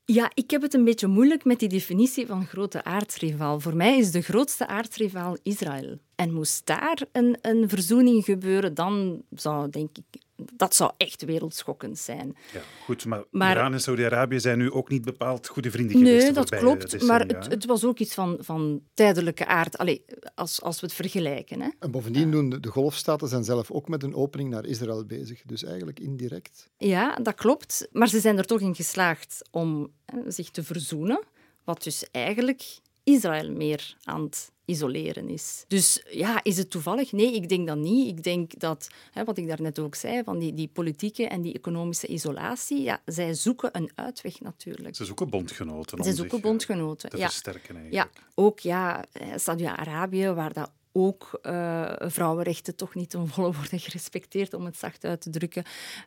Ja, 0.05 0.31
ik 0.33 0.51
heb 0.51 0.61
het 0.61 0.73
een 0.73 0.83
beetje 0.83 1.07
moeilijk 1.07 1.43
met 1.43 1.59
die 1.59 1.69
definitie 1.69 2.25
van 2.25 2.45
grote 2.45 2.83
aardsrivaal. 2.83 3.59
Voor 3.59 3.75
mij 3.75 3.97
is 3.97 4.11
de 4.11 4.21
grootste 4.21 4.67
aardsrivaal 4.67 5.37
Israël. 5.43 5.99
En 6.21 6.33
moest 6.33 6.65
daar 6.65 7.03
een, 7.11 7.37
een 7.41 7.69
verzoening 7.69 8.23
gebeuren, 8.25 8.73
dan 8.73 9.23
zou, 9.29 9.69
denk 9.69 9.89
ik, 9.97 10.21
dat 10.53 10.75
zou 10.75 10.91
echt 10.97 11.25
wereldschokkend 11.25 11.99
zijn. 11.99 12.35
Ja, 12.53 12.61
goed, 12.85 13.05
maar, 13.05 13.23
maar 13.31 13.55
Iran 13.55 13.73
en 13.73 13.81
Saudi-Arabië 13.81 14.39
zijn 14.39 14.57
nu 14.57 14.71
ook 14.71 14.89
niet 14.89 15.05
bepaald 15.05 15.47
goede 15.47 15.71
vrienden 15.71 15.97
geweest. 15.97 16.23
Nee, 16.23 16.33
dat 16.33 16.49
klopt, 16.49 17.03
maar 17.03 17.19
het, 17.19 17.47
het, 17.47 17.65
was 17.65 17.85
ook 17.85 17.99
iets 17.99 18.13
van, 18.13 18.37
van 18.39 18.81
tijdelijke 18.93 19.45
aard, 19.45 19.77
Allee, 19.77 20.05
als, 20.35 20.61
als 20.61 20.79
we 20.79 20.85
het 20.85 20.95
vergelijken. 20.95 21.61
Hè. 21.61 21.69
En 21.79 21.91
bovendien 21.91 22.31
doen 22.31 22.49
de, 22.49 22.59
de 22.59 22.69
golfstaten 22.69 23.27
zijn 23.27 23.43
zelf 23.43 23.71
ook 23.71 23.87
met 23.87 24.03
een 24.03 24.15
opening 24.15 24.49
naar 24.49 24.65
Israël 24.65 25.05
bezig, 25.05 25.41
dus 25.45 25.63
eigenlijk 25.63 25.99
indirect. 25.99 26.69
Ja, 26.77 27.15
dat 27.15 27.35
klopt, 27.35 27.87
maar 27.91 28.07
ze 28.07 28.19
zijn 28.19 28.37
er 28.37 28.45
toch 28.45 28.59
in 28.59 28.75
geslaagd 28.75 29.41
om 29.51 29.91
hè, 30.05 30.31
zich 30.31 30.49
te 30.49 30.63
verzoenen, 30.63 31.23
wat 31.63 31.83
dus 31.83 32.05
eigenlijk 32.11 32.79
Israël 33.03 33.51
meer 33.51 33.95
aan 34.03 34.23
het 34.23 34.51
isoleren 34.65 35.29
is. 35.29 35.65
Dus 35.67 36.03
ja, 36.09 36.43
is 36.43 36.57
het 36.57 36.69
toevallig? 36.69 37.11
Nee, 37.11 37.35
ik 37.35 37.49
denk 37.49 37.67
dat 37.67 37.77
niet. 37.77 38.07
Ik 38.07 38.23
denk 38.23 38.59
dat, 38.59 38.87
hè, 39.11 39.23
wat 39.23 39.37
ik 39.37 39.47
daarnet 39.47 39.79
ook 39.79 39.95
zei, 39.95 40.23
van 40.23 40.39
die, 40.39 40.53
die 40.53 40.67
politieke 40.67 41.27
en 41.27 41.41
die 41.41 41.53
economische 41.53 42.07
isolatie, 42.07 42.81
ja, 42.81 43.01
zij 43.05 43.33
zoeken 43.33 43.69
een 43.71 43.91
uitweg 43.95 44.39
natuurlijk. 44.39 44.95
Ze 44.95 45.05
zoeken 45.05 45.29
bondgenoten. 45.29 46.03
Ze 46.03 46.13
zoeken 46.13 46.37
zich, 46.37 46.41
bondgenoten, 46.41 47.09
te 47.09 47.17
ja. 47.17 47.25
versterken 47.25 47.75
eigenlijk. 47.75 48.13
Ja, 48.15 48.23
ook 48.35 48.59
ja, 48.59 49.03
Saudi-Arabië, 49.35 50.27
waar 50.27 50.53
dat 50.53 50.71
ook 50.91 51.39
uh, 51.43 51.91
vrouwenrechten 51.97 52.75
toch 52.75 52.95
niet 52.95 53.09
ten 53.09 53.27
volle 53.27 53.53
worden 53.53 53.79
gerespecteerd, 53.79 54.53
om 54.53 54.65
het 54.65 54.77
zacht 54.77 55.05
uit 55.05 55.21
te 55.21 55.29
drukken. 55.29 55.63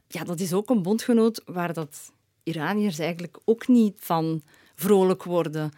Ja, 0.09 0.25
dat 0.25 0.41
is 0.41 0.53
ook 0.53 0.71
een 0.71 0.83
bondgenoot 0.83 1.43
waar 1.45 1.73
dat 1.73 2.13
Iraniërs 2.43 2.99
eigenlijk 2.99 3.39
ook 3.45 3.69
niet 3.69 3.95
van 3.97 4.43
vrolijk 4.75 5.23
worden. 5.23 5.73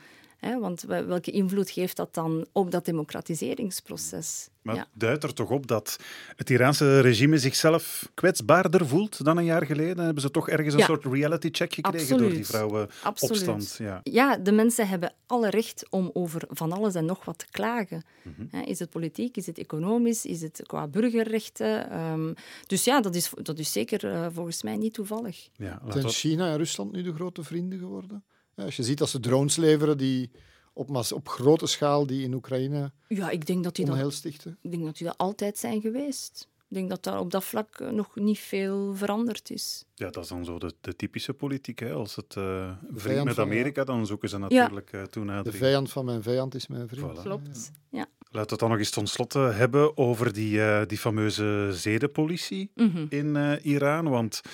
Hè, 0.47 0.59
want 0.59 0.83
welke 0.83 1.31
invloed 1.31 1.71
geeft 1.71 1.97
dat 1.97 2.15
dan 2.15 2.47
op 2.53 2.71
dat 2.71 2.85
democratiseringsproces? 2.85 4.49
Maar 4.63 4.75
ja. 4.75 4.87
duidt 4.93 5.23
er 5.23 5.35
toch 5.35 5.51
op 5.51 5.67
dat 5.67 5.99
het 6.37 6.51
Iraanse 6.51 7.01
regime 7.01 7.39
zichzelf 7.39 8.11
kwetsbaarder 8.15 8.87
voelt 8.87 9.25
dan 9.25 9.37
een 9.37 9.45
jaar 9.45 9.67
geleden? 9.67 10.05
Hebben 10.05 10.23
ze 10.23 10.31
toch 10.31 10.49
ergens 10.49 10.75
een 10.75 10.81
soort 10.81 11.05
reality 11.05 11.49
check 11.53 11.75
gekregen 11.75 12.01
Absoluut. 12.01 12.23
door 12.23 12.31
die 12.31 12.47
vrouwenopstand? 12.47 13.77
Ja. 13.79 14.01
ja, 14.03 14.37
de 14.37 14.53
mensen 14.53 14.89
hebben 14.89 15.13
alle 15.27 15.51
recht 15.51 15.87
om 15.91 16.11
over 16.13 16.43
van 16.49 16.73
alles 16.73 16.95
en 16.95 17.05
nog 17.05 17.25
wat 17.25 17.39
te 17.39 17.47
klagen. 17.51 18.05
Mm 18.23 18.49
-hmm. 18.51 18.63
Is 18.63 18.79
het 18.79 18.91
politiek, 18.91 19.37
is 19.37 19.47
het 19.47 19.59
economisch, 19.59 20.25
is 20.25 20.43
het 20.43 20.61
qua 20.67 20.87
burgerrechten? 20.87 21.99
Um, 21.99 22.35
dus 22.67 22.85
ja, 22.85 23.01
dat 23.01 23.15
is, 23.15 23.31
dat 23.43 23.59
is 23.59 23.73
zeker 23.73 24.05
uh, 24.05 24.27
volgens 24.33 24.63
mij 24.63 24.77
niet 24.77 24.95
toevallig. 24.95 25.49
Ja, 25.57 25.83
Zijn 25.89 26.09
China 26.09 26.51
en 26.51 26.57
Rusland 26.57 26.93
nu 26.93 27.03
de 27.03 27.15
grote 27.15 27.43
vrienden 27.43 27.79
geworden? 27.79 28.25
Als 28.57 28.77
je 28.77 28.83
ziet 28.83 28.99
dat 28.99 29.09
ze 29.09 29.21
drones 29.21 29.57
leveren 29.57 29.99
die 29.99 30.31
op, 30.73 31.11
op 31.15 31.29
grote 31.29 31.67
schaal 31.67 32.07
die 32.07 32.23
in 32.23 32.35
Oekraïne 32.35 32.93
ja, 33.09 33.31
ik 33.31 33.47
denk 33.47 33.65
dat 33.65 33.77
die 33.77 33.85
onheil 33.87 34.05
dat, 34.05 34.15
stichten. 34.15 34.59
Ik 34.63 34.71
denk 34.71 34.85
dat 34.85 34.97
die 34.97 35.07
dat 35.07 35.19
altijd 35.19 35.59
zijn 35.59 35.81
geweest. 35.81 36.49
Ik 36.69 36.77
denk 36.77 36.89
dat 36.89 37.03
daar 37.03 37.19
op 37.21 37.31
dat 37.31 37.45
vlak 37.45 37.79
nog 37.91 38.15
niet 38.15 38.39
veel 38.39 38.95
veranderd 38.95 39.51
is. 39.51 39.85
Ja, 39.95 40.11
dat 40.11 40.23
is 40.23 40.29
dan 40.29 40.45
zo 40.45 40.59
de, 40.59 40.75
de 40.81 40.97
typische 40.97 41.35
politiek. 41.35 41.79
Hè. 41.79 41.93
Als 41.93 42.17
het 42.17 42.35
uh, 42.39 42.71
vriend 42.95 43.25
met 43.25 43.39
Amerika, 43.39 43.85
dan 43.85 44.07
zoeken 44.07 44.29
ze 44.29 44.39
natuurlijk 44.39 44.91
ja. 44.91 45.07
toenadering. 45.07 45.53
De 45.53 45.65
vijand 45.65 45.93
van 45.93 46.05
mijn 46.05 46.23
vijand 46.23 46.55
is 46.55 46.67
mijn 46.67 46.89
vriend. 46.89 47.19
Voilà. 47.19 47.23
Klopt, 47.23 47.73
ja. 47.91 47.99
ja. 47.99 48.07
Laten 48.19 48.31
we 48.31 48.51
het 48.51 48.59
dan 48.59 48.71
nog 48.71 48.79
eens 48.79 48.91
tot 48.91 49.09
slot 49.09 49.33
hebben 49.33 49.97
over 49.97 50.33
die, 50.33 50.57
uh, 50.57 50.83
die 50.87 50.99
fameuze 50.99 51.69
zedenpolitie 51.73 52.71
mm 52.75 52.91
-hmm. 52.91 53.07
in 53.09 53.59
Iran. 53.63 54.09
Want 54.09 54.41
we 54.43 54.51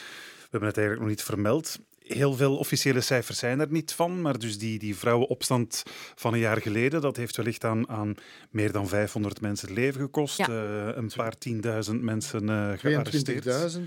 hebben 0.50 0.68
het 0.68 0.78
eigenlijk 0.78 1.00
nog 1.00 1.08
niet 1.08 1.22
vermeld 1.22 1.78
heel 2.12 2.34
veel 2.34 2.56
officiële 2.56 3.00
cijfers 3.00 3.38
zijn 3.38 3.60
er 3.60 3.70
niet 3.70 3.92
van, 3.92 4.20
maar 4.20 4.38
dus 4.38 4.58
die, 4.58 4.78
die 4.78 4.96
vrouwenopstand 4.96 5.82
van 6.14 6.32
een 6.32 6.38
jaar 6.38 6.60
geleden, 6.60 7.00
dat 7.00 7.16
heeft 7.16 7.36
wellicht 7.36 7.64
aan, 7.64 7.88
aan 7.88 8.14
meer 8.50 8.72
dan 8.72 8.88
500 8.88 9.40
mensen 9.40 9.68
het 9.68 9.76
leven 9.76 10.00
gekost. 10.00 10.36
Ja. 10.36 10.48
Uh, 10.48 10.96
een 10.96 11.10
paar 11.16 11.38
tienduizend 11.38 12.02
mensen 12.02 12.42
uh, 12.42 12.72
gearresteerd. 12.76 13.44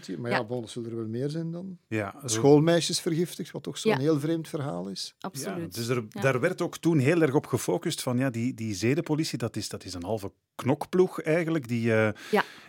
22.000, 0.10 0.20
maar 0.20 0.32
ja, 0.32 0.38
ja. 0.38 0.44
Bon, 0.44 0.68
zullen 0.68 0.90
er 0.90 0.96
wel 0.96 1.08
meer 1.08 1.30
zijn 1.30 1.52
dan. 1.52 1.78
Ja, 1.88 2.16
Schoolmeisjes 2.26 3.00
vergiftigd, 3.00 3.52
wat 3.52 3.64
toch 3.64 3.78
zo'n 3.78 3.92
ja. 3.92 3.98
heel 3.98 4.20
vreemd 4.20 4.48
verhaal 4.48 4.88
is. 4.88 5.16
Absoluut. 5.20 5.76
Ja, 5.76 5.82
dus 5.82 5.88
er, 5.88 6.04
daar 6.10 6.40
werd 6.40 6.62
ook 6.62 6.78
toen 6.78 6.98
heel 6.98 7.22
erg 7.22 7.34
op 7.34 7.46
gefocust 7.46 8.02
van 8.02 8.18
ja, 8.18 8.30
die, 8.30 8.54
die 8.54 8.74
zedenpolitie, 8.74 9.38
dat 9.38 9.56
is, 9.56 9.70
dat 9.70 9.84
is 9.86 9.94
een 9.94 10.04
halve 10.04 10.32
knokploeg 10.56 11.22
eigenlijk, 11.22 11.68
die, 11.68 11.88
uh, 11.88 12.10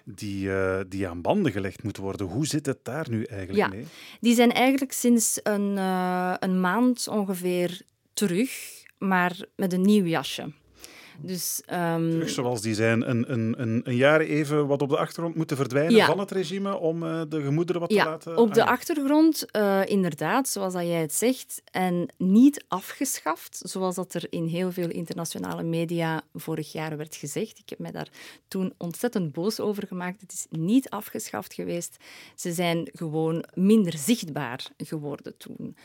die, 0.05 0.51
die 0.89 1.09
aan 1.09 1.21
banden 1.21 1.53
gelegd 1.53 1.83
moet 1.83 1.97
worden. 1.97 2.27
Hoe 2.27 2.47
zit 2.47 2.67
het 2.67 2.79
daar 2.83 3.11
nu 3.11 3.23
eigenlijk 3.23 3.71
mee? 3.71 3.87
Die 4.21 4.35
zijn 4.35 4.53
eigenlijk 4.53 4.93
sinds 4.93 5.43
een, 5.47 5.77
uh, 5.77 6.35
een 6.39 6.61
maand 6.61 7.09
ongeveer 7.09 7.81
terug, 8.13 8.51
maar 8.99 9.37
met 9.57 9.73
een 9.73 9.83
nieuw 9.83 10.05
jasje. 10.05 10.53
Dus, 11.21 11.63
um, 11.73 12.11
Terug 12.11 12.31
zoals 12.31 12.61
die 12.61 12.75
zijn, 12.75 13.11
een, 13.11 13.33
een, 13.33 13.55
een, 13.63 13.81
een 13.85 13.97
jaar 13.97 14.21
even 14.21 14.67
wat 14.67 14.83
op 14.83 14.89
de 14.89 14.97
achtergrond 14.97 15.37
moeten 15.37 15.57
verdwijnen 15.57 15.95
ja. 15.95 16.07
van 16.07 16.19
het 16.19 16.31
regime 16.31 16.77
om 16.77 17.03
uh, 17.03 17.23
de 17.29 17.43
gemoederen 17.43 17.81
wat 17.81 17.93
ja, 17.93 18.03
te 18.03 18.09
laten... 18.09 18.37
op 18.37 18.55
de 18.55 18.63
ah, 18.63 18.69
achtergrond 18.69 19.47
uh, 19.57 19.81
inderdaad, 19.85 20.49
zoals 20.49 20.73
dat 20.73 20.83
jij 20.83 21.01
het 21.01 21.13
zegt, 21.13 21.63
en 21.71 22.09
niet 22.17 22.65
afgeschaft, 22.69 23.61
zoals 23.65 23.95
dat 23.95 24.15
er 24.15 24.27
in 24.31 24.47
heel 24.47 24.73
veel 24.73 24.91
internationale 24.91 25.63
media 25.63 26.23
vorig 26.35 26.73
jaar 26.73 26.97
werd 26.97 27.17
gezegd. 27.17 27.59
Ik 27.59 27.69
heb 27.69 27.79
mij 27.79 27.91
daar 27.91 28.09
toen 28.49 28.73
ontzettend 28.77 29.33
boos 29.33 29.61
over 29.61 29.87
gemaakt. 29.87 30.21
Het 30.21 30.33
is 30.33 30.47
niet 30.51 30.91
afgeschaft 30.91 31.55
geweest. 31.55 31.97
Ze 32.35 32.53
zijn 32.53 32.89
gewoon 32.93 33.45
minder 33.55 33.99
zichtbaar 33.99 34.67
geworden 34.77 35.37
toen. 35.37 35.77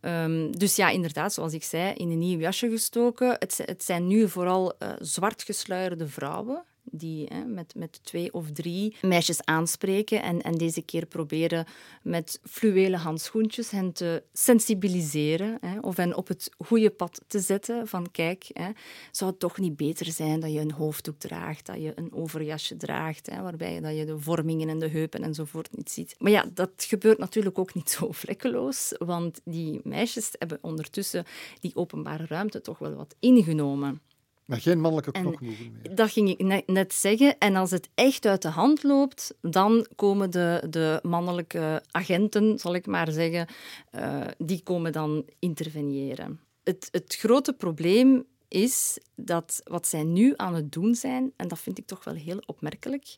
Ehm, 0.00 0.50
dus 0.50 0.76
ja, 0.76 0.88
inderdaad, 0.88 1.32
zoals 1.32 1.52
ik 1.52 1.64
zei, 1.64 1.94
in 1.94 2.10
een 2.10 2.18
nieuw 2.18 2.38
jasje 2.38 2.70
gestoken. 2.70 3.36
Het, 3.38 3.60
het 3.64 3.84
zijn 3.84 4.06
nu 4.06 4.28
vooral 4.28 4.74
uh, 4.78 4.88
zwart 4.98 5.42
gesluierde 5.42 6.08
vrouwen 6.08 6.64
die 6.98 7.26
hè, 7.28 7.44
met, 7.44 7.74
met 7.74 8.00
twee 8.02 8.32
of 8.32 8.50
drie 8.52 8.96
meisjes 9.02 9.44
aanspreken 9.44 10.22
en, 10.22 10.42
en 10.42 10.52
deze 10.52 10.82
keer 10.82 11.06
proberen 11.06 11.66
met 12.02 12.40
fluwelen 12.42 13.00
handschoentjes 13.00 13.70
hen 13.70 13.92
te 13.92 14.22
sensibiliseren 14.32 15.58
hè, 15.60 15.78
of 15.80 15.96
hen 15.96 16.16
op 16.16 16.28
het 16.28 16.50
goede 16.58 16.90
pad 16.90 17.20
te 17.26 17.40
zetten 17.40 17.88
van 17.88 18.10
kijk, 18.10 18.50
hè, 18.52 18.70
zou 19.10 19.30
het 19.30 19.40
toch 19.40 19.58
niet 19.58 19.76
beter 19.76 20.06
zijn 20.06 20.40
dat 20.40 20.52
je 20.52 20.60
een 20.60 20.72
hoofddoek 20.72 21.18
draagt, 21.18 21.66
dat 21.66 21.82
je 21.82 21.92
een 21.94 22.12
overjasje 22.12 22.76
draagt, 22.76 23.30
hè, 23.30 23.42
waarbij 23.42 23.80
dat 23.80 23.96
je 23.96 24.04
de 24.04 24.18
vormingen 24.18 24.68
en 24.68 24.78
de 24.78 24.88
heupen 24.88 25.22
enzovoort 25.22 25.76
niet 25.76 25.90
ziet. 25.90 26.14
Maar 26.18 26.32
ja, 26.32 26.44
dat 26.54 26.70
gebeurt 26.76 27.18
natuurlijk 27.18 27.58
ook 27.58 27.74
niet 27.74 27.90
zo 27.98 28.12
vlekkeloos, 28.12 28.94
want 28.98 29.40
die 29.44 29.80
meisjes 29.84 30.30
hebben 30.38 30.58
ondertussen 30.60 31.24
die 31.60 31.76
openbare 31.76 32.26
ruimte 32.26 32.60
toch 32.60 32.78
wel 32.78 32.94
wat 32.94 33.14
ingenomen. 33.20 34.00
Maar 34.44 34.60
geen 34.60 34.80
mannelijke 34.80 35.12
knokploegen 35.12 35.72
meer. 35.72 35.94
Dat 35.94 36.10
ging 36.10 36.28
ik 36.28 36.66
net 36.66 36.94
zeggen. 36.94 37.38
En 37.38 37.56
als 37.56 37.70
het 37.70 37.88
echt 37.94 38.26
uit 38.26 38.42
de 38.42 38.48
hand 38.48 38.82
loopt, 38.82 39.34
dan 39.40 39.86
komen 39.96 40.30
de, 40.30 40.66
de 40.70 40.98
mannelijke 41.02 41.82
agenten, 41.90 42.58
zal 42.58 42.74
ik 42.74 42.86
maar 42.86 43.12
zeggen, 43.12 43.48
uh, 43.94 44.26
die 44.38 44.62
komen 44.62 44.92
dan 44.92 45.24
interveneren. 45.38 46.40
Het, 46.62 46.88
het 46.90 47.14
grote 47.14 47.52
probleem 47.52 48.24
is 48.48 48.98
dat 49.14 49.60
wat 49.64 49.86
zij 49.86 50.02
nu 50.04 50.32
aan 50.36 50.54
het 50.54 50.72
doen 50.72 50.94
zijn, 50.94 51.32
en 51.36 51.48
dat 51.48 51.58
vind 51.58 51.78
ik 51.78 51.86
toch 51.86 52.04
wel 52.04 52.14
heel 52.14 52.42
opmerkelijk, 52.46 53.16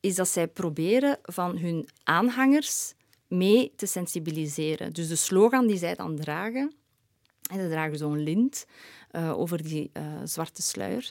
is 0.00 0.14
dat 0.14 0.28
zij 0.28 0.48
proberen 0.48 1.18
van 1.22 1.58
hun 1.58 1.88
aanhangers 2.02 2.94
mee 3.28 3.72
te 3.76 3.86
sensibiliseren. 3.86 4.92
Dus 4.92 5.08
de 5.08 5.16
slogan 5.16 5.66
die 5.66 5.78
zij 5.78 5.94
dan 5.94 6.16
dragen, 6.16 6.72
en 7.50 7.60
ze 7.60 7.68
dragen 7.68 7.98
zo'n 7.98 8.22
lint 8.22 8.66
uh, 9.12 9.38
over 9.38 9.62
die 9.62 9.90
uh, 9.92 10.02
zwarte 10.24 10.62
sluier. 10.62 11.10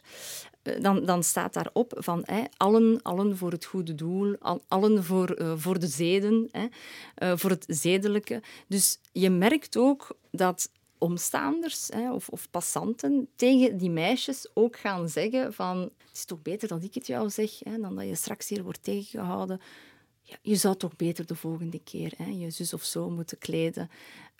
Uh, 0.64 0.82
dan, 0.82 1.06
dan 1.06 1.24
staat 1.24 1.54
daarop 1.54 1.94
van 1.98 2.22
hey, 2.26 2.50
allen, 2.58 3.02
allen 3.02 3.38
voor 3.38 3.52
het 3.52 3.66
goede 3.66 3.96
doel, 3.96 4.36
al, 4.40 4.62
allen 4.68 5.04
voor, 5.04 5.56
voor 5.58 5.80
de 5.80 5.88
zeden, 5.88 6.50
voor 7.16 7.50
het 7.50 7.66
zedelijke. 7.68 8.42
Dus 8.68 9.00
je 9.12 9.30
merkt 9.30 9.78
ook 9.78 10.18
dat 10.32 10.70
omstaanders 10.98 11.88
hè, 11.88 12.14
of, 12.14 12.30
of, 12.30 12.50
passanten 12.50 13.28
tegen 13.36 13.78
die 13.78 13.90
meisjes 13.90 14.48
ook 14.54 14.78
gaan 14.78 15.10
zeggen 15.10 15.54
van 15.54 15.78
het 15.78 16.14
is 16.14 16.26
toch 16.26 16.42
beter 16.42 16.68
dat 16.68 16.84
ik 16.84 16.94
het 16.94 17.08
jou 17.08 17.30
zeg 17.30 17.60
hè, 17.60 17.80
dan 17.80 17.96
dat 17.96 18.08
je 18.08 18.16
straks 18.16 18.50
hier 18.50 18.64
wordt 18.64 18.84
tegengehouden. 18.84 19.62
Ja, 20.22 20.38
je 20.42 20.56
zou 20.56 20.76
toch 20.76 20.96
beter 20.96 21.26
de 21.26 21.36
volgende 21.36 21.80
keer 21.84 22.14
hè, 22.18 22.30
je 22.30 22.50
zus 22.50 22.74
of 22.74 22.84
zo 22.84 23.10
moeten 23.10 23.38
kleden. 23.38 23.90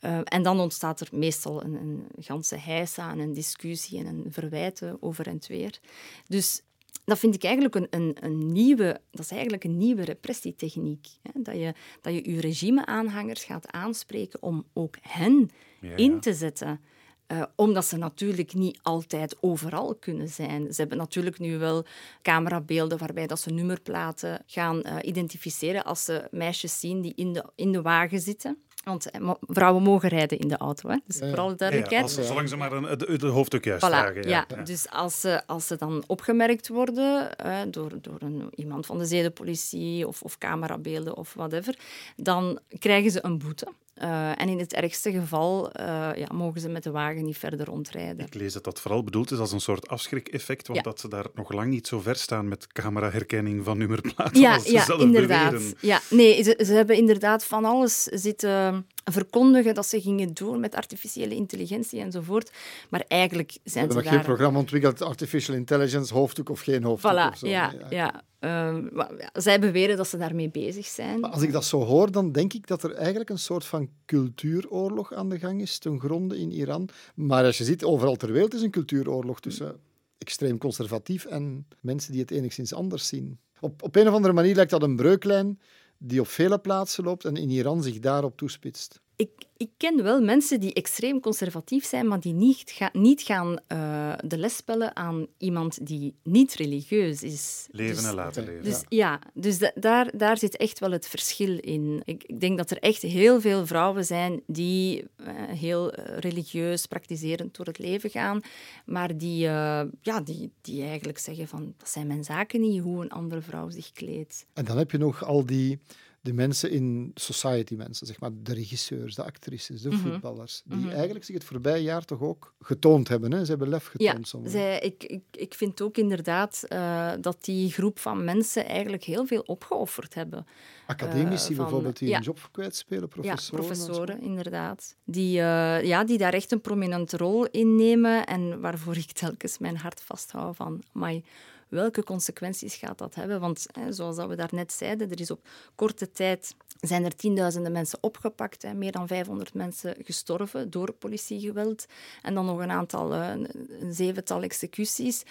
Uh, 0.02 0.20
en 0.24 0.44
dan 0.44 0.60
ontstaat 0.60 1.00
er 1.00 1.08
meestal 1.12 1.64
een, 1.64 1.76
een 1.76 2.08
ganse 2.18 2.58
heisa 2.58 3.12
en 3.12 3.20
een 3.20 3.34
discussie 3.34 4.00
en 4.00 4.06
een 4.06 4.26
verwijten 4.30 4.98
over 5.02 5.28
en 5.28 5.40
weer. 5.48 5.80
Dus 6.28 6.62
dat 7.06 7.20
vind 7.20 7.36
ik 7.36 7.44
eigenlijk 7.44 7.76
een, 7.76 7.88
een, 7.90 8.18
een, 8.20 8.52
nieuwe, 8.52 9.02
dat 9.12 9.26
is 9.26 9.32
eigenlijk 9.32 9.64
een 9.64 9.78
nieuwe 9.78 10.04
repressietechniek. 10.04 11.08
Hè? 11.22 11.42
Dat, 11.42 11.56
je, 11.56 11.74
dat 12.02 12.14
je 12.14 12.32
je 12.32 12.40
regimeaanhangers 12.40 13.44
gaat 13.44 13.72
aanspreken 13.72 14.42
om 14.42 14.66
ook 14.74 14.98
hen 15.02 15.50
ja. 15.82 15.96
in 15.96 16.20
te 16.20 16.34
zetten. 16.34 16.80
Uh, 17.28 17.44
omdat 17.56 17.86
ze 17.86 17.98
natuurlijk 17.98 18.54
niet 18.54 18.80
altijd 18.82 19.38
overal 19.40 19.96
kunnen 19.96 20.28
zijn. 20.28 20.74
Ze 20.74 20.82
hebben 20.82 20.98
natuurlijk 20.98 21.40
nu 21.40 21.58
wel 21.58 21.86
camerabeelden 22.22 22.98
waarbij 22.98 23.28
dat 23.28 23.40
ze 23.40 23.50
nummerplaten 23.50 24.44
gaan 24.46 24.82
uh, 24.86 24.96
identificeren 25.02 25.84
als 25.84 26.04
ze 26.04 26.28
meisjes 26.32 26.80
zien 26.80 27.02
die 27.02 27.14
in 27.16 27.34
de, 27.34 27.46
in 27.56 27.72
de 27.72 27.82
wagen 27.82 28.20
zitten. 28.20 28.58
Want 28.86 29.12
eh, 29.12 29.32
vrouwen 29.42 29.84
mogen 29.84 30.10
rijden 30.10 30.40
in 30.40 30.48
de 30.48 30.58
auto, 30.58 30.90
hè? 30.90 30.98
dus 31.06 31.18
vooral 31.18 31.48
de 31.48 31.56
duidelijkheid. 31.56 32.16
Ja, 32.16 32.24
zolang 32.24 32.50
ze 32.50 32.56
maar 32.56 32.72
een, 32.72 32.98
de, 32.98 33.18
de 33.18 33.28
hoofddoek 33.28 33.64
juist 33.64 33.86
voilà, 33.86 33.90
dragen. 33.90 34.28
Ja. 34.28 34.46
ja. 34.48 34.64
Dus 34.64 34.90
als 34.90 35.20
ze, 35.22 35.48
als 35.48 35.68
ze 35.68 35.76
dan 35.76 36.04
opgemerkt 36.08 36.68
worden 36.68 37.30
uh, 37.46 37.60
door, 37.68 37.92
door 38.02 38.18
een, 38.20 38.50
iemand 38.56 38.86
van 38.86 38.98
de 38.98 39.06
zedenpolitie 39.06 40.08
of, 40.08 40.22
of 40.22 40.38
camerabeelden 40.38 41.18
of 41.18 41.34
whatever, 41.34 41.78
dan 42.16 42.60
krijgen 42.80 43.12
ze 43.12 43.20
een 43.26 43.38
boete. 43.38 43.68
Uh, 44.02 44.42
en 44.42 44.50
in 44.50 44.60
het 44.60 44.74
ergste 44.74 45.12
geval 45.12 45.70
uh, 45.80 45.86
ja, 46.16 46.28
mogen 46.34 46.62
ze 46.62 46.70
met 46.70 46.84
de 46.84 46.92
wagen 46.92 47.26
niet 47.26 47.38
verder 47.38 47.66
rondrijden. 47.66 48.26
Ik 48.26 48.34
lees 48.34 48.54
dat 48.54 48.64
dat 48.64 48.82
vooral 48.82 49.04
bedoeld 49.04 49.32
is 49.32 49.38
als 49.38 49.52
een 49.52 49.62
soort 49.62 49.88
afschrik-effect, 49.88 50.68
want 50.68 50.80
ja. 50.80 50.86
dat 50.86 51.00
ze 51.00 51.08
daar 51.08 51.26
nog 51.34 51.52
lang 51.52 51.70
niet 51.70 51.88
zo 51.88 52.00
ver 52.00 52.16
staan 52.16 52.48
met 52.48 52.68
cameraherkenning 52.68 53.64
van 53.64 53.78
nummerplaten 53.78 54.42
ja, 54.42 54.54
als 54.54 54.64
ze 54.64 54.72
ja, 54.72 54.84
zelf 54.84 55.02
inderdaad. 55.02 55.52
beweren. 55.52 55.74
Ja, 55.80 56.02
nee, 56.10 56.44
ze, 56.44 56.62
ze 56.66 56.74
hebben 56.74 56.96
inderdaad 56.96 57.46
van 57.46 57.66
alles 57.66 58.04
zitten 58.04 58.88
verkondigen 59.12 59.74
dat 59.74 59.86
ze 59.86 60.02
gingen 60.02 60.34
doen 60.34 60.60
met 60.60 60.76
artificiële 60.76 61.36
intelligentie 61.36 62.00
enzovoort. 62.00 62.52
Maar 62.90 63.04
eigenlijk 63.08 63.52
zijn 63.52 63.62
ze, 63.72 63.80
hebben 63.80 63.98
nog 63.98 64.08
geen 64.08 64.22
programma 64.22 64.60
ontwikkeld, 64.60 65.02
artificial 65.02 65.56
intelligence, 65.56 66.14
hoofddoek 66.14 66.50
of 66.50 66.62
geen 66.62 66.84
hoofddoek 66.84 67.12
voilà, 67.12 67.32
of 67.32 67.38
zo. 67.38 67.48
Ja, 67.48 67.72
nee, 67.72 67.82
ja. 67.90 68.24
Um, 68.40 68.90
zij 69.34 69.60
beweren 69.60 69.98
dat 69.98 70.08
ze 70.08 70.18
daarmee 70.18 70.50
bezig 70.50 70.86
zijn. 70.86 71.20
Maar 71.20 71.30
als 71.30 71.42
ik 71.42 71.52
dat 71.52 71.66
zo 71.66 71.84
hoor, 71.84 72.12
dan 72.12 72.32
denk 72.32 72.54
ik 72.54 72.68
dat 72.68 72.84
er 72.84 72.94
eigenlijk 72.94 73.30
een 73.30 73.40
soort 73.40 73.66
van 73.66 73.90
cultuuroorlog 74.06 75.14
aan 75.14 75.30
de 75.30 75.40
gang 75.40 75.62
is 75.62 75.78
ten 75.78 76.00
gronde 76.00 76.40
in 76.40 76.52
Iran. 76.52 76.90
Maar 77.16 77.44
als 77.46 77.58
je 77.58 77.64
ziet, 77.64 77.84
overal 77.84 78.16
ter 78.16 78.32
wereld 78.32 78.54
is 78.54 78.62
een 78.62 78.72
cultuuroorlog 78.72 79.40
tussen 79.40 79.80
extreem 80.18 80.58
conservatief 80.58 81.26
en 81.26 81.68
mensen 81.80 82.12
die 82.12 82.22
het 82.22 82.32
enigszins 82.32 82.74
anders 82.74 83.08
zien. 83.08 83.40
Op, 83.60 83.84
op 83.84 83.96
een 83.96 84.08
of 84.08 84.14
andere 84.14 84.34
manier 84.34 84.56
lijkt 84.56 84.72
dat 84.72 84.84
een 84.84 84.96
breuklijn 84.96 85.60
die 85.98 86.20
op 86.22 86.28
vele 86.28 86.60
plaatsen 86.60 87.04
loopt 87.04 87.26
en 87.26 87.36
in 87.36 87.50
Iran 87.50 87.84
zich 87.84 88.00
daarop 88.00 88.38
toespitst. 88.38 89.02
Ik, 89.16 89.30
ik 89.58 89.70
ken 89.78 90.04
wel 90.04 90.22
mensen 90.22 90.60
die 90.60 90.74
extreem 90.74 91.20
conservatief 91.20 91.86
zijn, 91.86 92.08
maar 92.08 92.20
die 92.20 92.34
niet, 92.34 92.64
ga, 92.66 92.90
niet 92.94 93.22
gaan 93.22 93.60
uh, 93.68 94.14
de 94.26 94.38
les 94.38 94.56
spellen 94.56 94.96
aan 94.96 95.28
iemand 95.38 95.88
die 95.88 96.16
niet 96.24 96.54
religieus 96.54 97.24
is. 97.24 97.68
Leven 97.72 97.96
dus, 97.96 98.06
en 98.06 98.14
laten 98.16 98.46
leven. 98.46 98.64
Dus 98.64 98.84
ja, 98.90 99.20
dus 99.34 99.58
da, 99.58 99.72
daar, 99.76 100.18
daar 100.18 100.38
zit 100.38 100.58
echt 100.58 100.80
wel 100.80 100.92
het 100.92 101.08
verschil 101.08 101.58
in. 101.60 102.02
Ik, 102.06 102.24
ik, 102.24 102.40
denk 102.40 102.58
dat 102.58 102.72
er 102.72 102.80
echt 102.80 103.02
heel 103.02 103.42
veel 103.42 103.66
vrouwen 103.66 104.06
zijn 104.06 104.42
die 104.48 105.02
uh, 105.18 105.28
heel 105.48 105.94
religieus, 105.96 106.86
praktiserend 106.86 107.56
door 107.56 107.66
het 107.66 107.80
leven 107.80 108.10
gaan, 108.10 108.42
maar 108.86 109.18
die, 109.18 109.46
uh, 109.46 109.82
ja, 110.02 110.22
die, 110.24 110.52
die 110.62 110.84
eigenlijk 110.84 111.18
zeggen 111.18 111.48
van 111.48 111.74
dat 111.78 111.90
zijn 111.90 112.08
mijn 112.08 112.24
zaken 112.24 112.62
niet, 112.62 112.82
hoe 112.82 113.04
een 113.04 113.12
andere 113.12 113.42
vrouw 113.42 113.70
zich 113.70 113.92
kleedt. 113.92 114.46
En 114.54 114.66
dan 114.66 114.78
heb 114.78 114.92
je 114.92 114.98
nog 114.98 115.24
al 115.24 115.46
die 115.46 115.80
de 116.26 116.34
mensen 116.34 116.72
in 116.72 117.12
society 117.16 117.76
mensen, 117.76 118.08
zeg 118.08 118.20
maar 118.20 118.30
de 118.34 118.54
regisseurs, 118.54 119.16
de 119.16 119.24
actrices, 119.24 119.82
de 119.82 119.90
Mhm. 119.90 119.98
voetballers, 119.98 120.62
die 120.66 120.92
eigenlijk 120.92 121.26
zich 121.26 121.36
het 121.36 121.44
voorbije 121.44 121.84
jaar 121.84 122.06
toch 122.06 122.22
ook 122.22 122.54
getoond 122.60 123.08
hebben. 123.08 123.32
Hè? 123.32 123.44
Ze 123.44 123.50
hebben 123.50 123.70
lef 123.70 123.86
getoond. 123.86 124.18
Ja, 124.18 124.24
soms. 124.24 124.52
zij, 124.52 124.80
ik, 124.80 125.04
ik, 125.04 125.24
ik 125.32 125.54
vind 125.54 125.82
ook 125.82 125.98
inderdaad 125.98 126.64
uh, 126.70 127.12
dat 127.22 127.44
die 127.44 127.72
groep 127.72 128.00
van 128.00 128.24
mensen 128.24 128.66
eigenlijk 128.66 129.04
heel 129.04 129.26
veel 129.26 129.42
opgeofferd 129.42 130.14
hebben. 130.14 130.46
Academici 130.88 131.50
uh, 131.50 131.56
van, 131.56 131.66
bijvoorbeeld 131.66 132.00
die 132.00 132.08
ja. 132.08 132.16
hun 132.16 132.24
job 132.24 132.50
kwijtspelen, 132.52 133.08
professoren. 133.10 133.64
Ja, 133.64 133.68
professoren, 133.68 134.22
inderdaad. 134.22 134.96
Die, 135.04 135.38
uh, 135.38 135.84
ja, 135.84 136.04
die 136.04 136.18
daar 136.18 136.34
echt 136.34 136.52
een 136.52 136.62
prominente 136.62 137.18
rol 137.18 137.46
in 137.46 137.76
nemen 137.76 138.26
en 138.26 138.60
waarvoor 138.60 138.98
ik 138.98 139.12
telkens 139.12 139.58
mijn 139.58 139.78
hart 139.78 140.02
vasthoud 140.02 140.56
van... 140.56 140.84
My, 140.92 141.24
welke 141.68 142.04
consequenties 142.04 142.76
gaat 142.76 142.98
dat 142.98 143.16
hebben? 143.16 143.40
Want 143.40 143.66
hè, 143.72 143.92
zoals 143.94 144.16
dat 144.16 144.28
we 144.28 144.36
daarnet 144.36 144.72
zeiden, 144.74 145.12
er 145.12 145.20
is 145.20 145.32
op 145.32 145.48
korte 145.76 146.12
tijd 146.12 146.56
zijn 146.80 147.06
er 147.06 147.16
tienduizenden 147.16 147.72
mensen 147.72 148.00
opgepakt, 148.02 148.62
hè, 148.62 148.74
meer 148.74 148.92
dan 148.92 149.08
500 149.08 149.54
mensen 149.54 149.96
gestorven 150.00 150.70
door 150.70 150.94
politiegeweld 150.94 151.86
en 152.22 152.34
dan 152.34 152.46
nog 152.46 152.60
een 152.60 152.72
aantal, 152.72 153.14
een, 153.14 153.48
een 153.80 153.94
zevental 153.94 154.42
executies. 154.42 155.24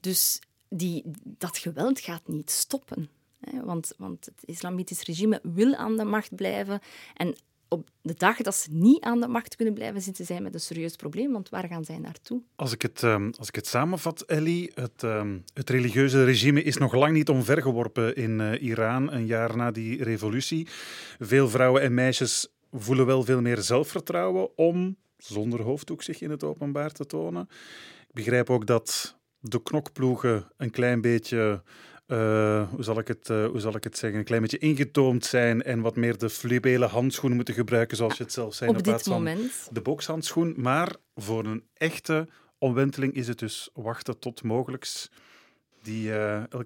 Dus 0.00 0.40
die, 0.68 1.04
dat 1.24 1.58
geweld 1.58 2.00
gaat 2.00 2.28
niet 2.28 2.50
stoppen. 2.50 3.10
Want, 3.64 3.92
want 3.96 4.24
het 4.24 4.42
islamitisch 4.44 5.02
regime 5.02 5.40
wil 5.42 5.74
aan 5.74 5.96
de 5.96 6.04
macht 6.04 6.34
blijven 6.34 6.80
en 7.14 7.36
op 7.68 7.88
de 8.02 8.14
dag 8.16 8.36
dat 8.36 8.54
ze 8.54 8.68
niet 8.70 9.02
aan 9.02 9.20
de 9.20 9.28
macht 9.28 9.56
kunnen 9.56 9.74
blijven 9.74 10.02
zitten, 10.02 10.24
zijn 10.24 10.42
met 10.42 10.54
een 10.54 10.60
serieus 10.60 10.96
probleem. 10.96 11.32
Want 11.32 11.48
waar 11.48 11.66
gaan 11.68 11.84
zij 11.84 11.98
naartoe? 11.98 12.42
Als 12.56 12.72
ik 12.72 12.82
het, 12.82 13.02
um, 13.02 13.32
als 13.38 13.48
ik 13.48 13.54
het 13.54 13.66
samenvat, 13.66 14.20
Ellie, 14.20 14.72
het, 14.74 15.02
um, 15.02 15.44
het 15.54 15.70
religieuze 15.70 16.24
regime 16.24 16.62
is 16.62 16.76
nog 16.76 16.94
lang 16.94 17.12
niet 17.12 17.28
omvergeworpen 17.28 18.16
in 18.16 18.40
uh, 18.40 18.62
Iran, 18.62 19.12
een 19.12 19.26
jaar 19.26 19.56
na 19.56 19.70
die 19.70 20.02
revolutie. 20.02 20.68
Veel 21.18 21.48
vrouwen 21.48 21.82
en 21.82 21.94
meisjes 21.94 22.48
voelen 22.72 23.06
wel 23.06 23.22
veel 23.22 23.40
meer 23.40 23.60
zelfvertrouwen 23.60 24.58
om 24.58 24.96
zonder 25.18 25.62
hoofddoek 25.62 26.02
zich 26.02 26.20
in 26.20 26.30
het 26.30 26.44
openbaar 26.44 26.92
te 26.92 27.06
tonen. 27.06 27.48
Ik 28.08 28.14
begrijp 28.14 28.50
ook 28.50 28.66
dat 28.66 29.16
de 29.40 29.62
knokploegen 29.62 30.46
een 30.56 30.70
klein 30.70 31.00
beetje 31.00 31.62
uh, 32.06 32.70
hoe, 32.70 32.82
zal 32.82 32.98
ik 32.98 33.08
het, 33.08 33.28
uh, 33.28 33.46
hoe 33.46 33.60
zal 33.60 33.74
ik 33.74 33.84
het 33.84 33.98
zeggen, 33.98 34.18
een 34.18 34.24
klein 34.24 34.42
beetje 34.42 34.58
ingetoomd 34.58 35.24
zijn 35.24 35.62
en 35.62 35.80
wat 35.80 35.96
meer 35.96 36.18
de 36.18 36.30
fluwelen 36.30 36.88
handschoen 36.88 37.32
moeten 37.32 37.54
gebruiken, 37.54 37.96
zoals 37.96 38.16
je 38.16 38.22
het 38.22 38.32
zelf 38.32 38.54
zei, 38.54 38.70
op 38.70 38.76
in 38.76 38.82
dit 38.82 38.92
plaats 38.92 39.08
van 39.08 39.22
moment. 39.22 39.68
de 39.72 39.80
bokshandschoen. 39.80 40.54
Maar 40.56 40.96
voor 41.14 41.44
een 41.44 41.64
echte 41.74 42.28
omwenteling 42.58 43.14
is 43.14 43.28
het 43.28 43.38
dus 43.38 43.70
wachten 43.72 44.18
tot 44.18 44.42
mogelijks 44.42 45.10
die 45.82 46.08
uh, 46.08 46.52
El 46.52 46.64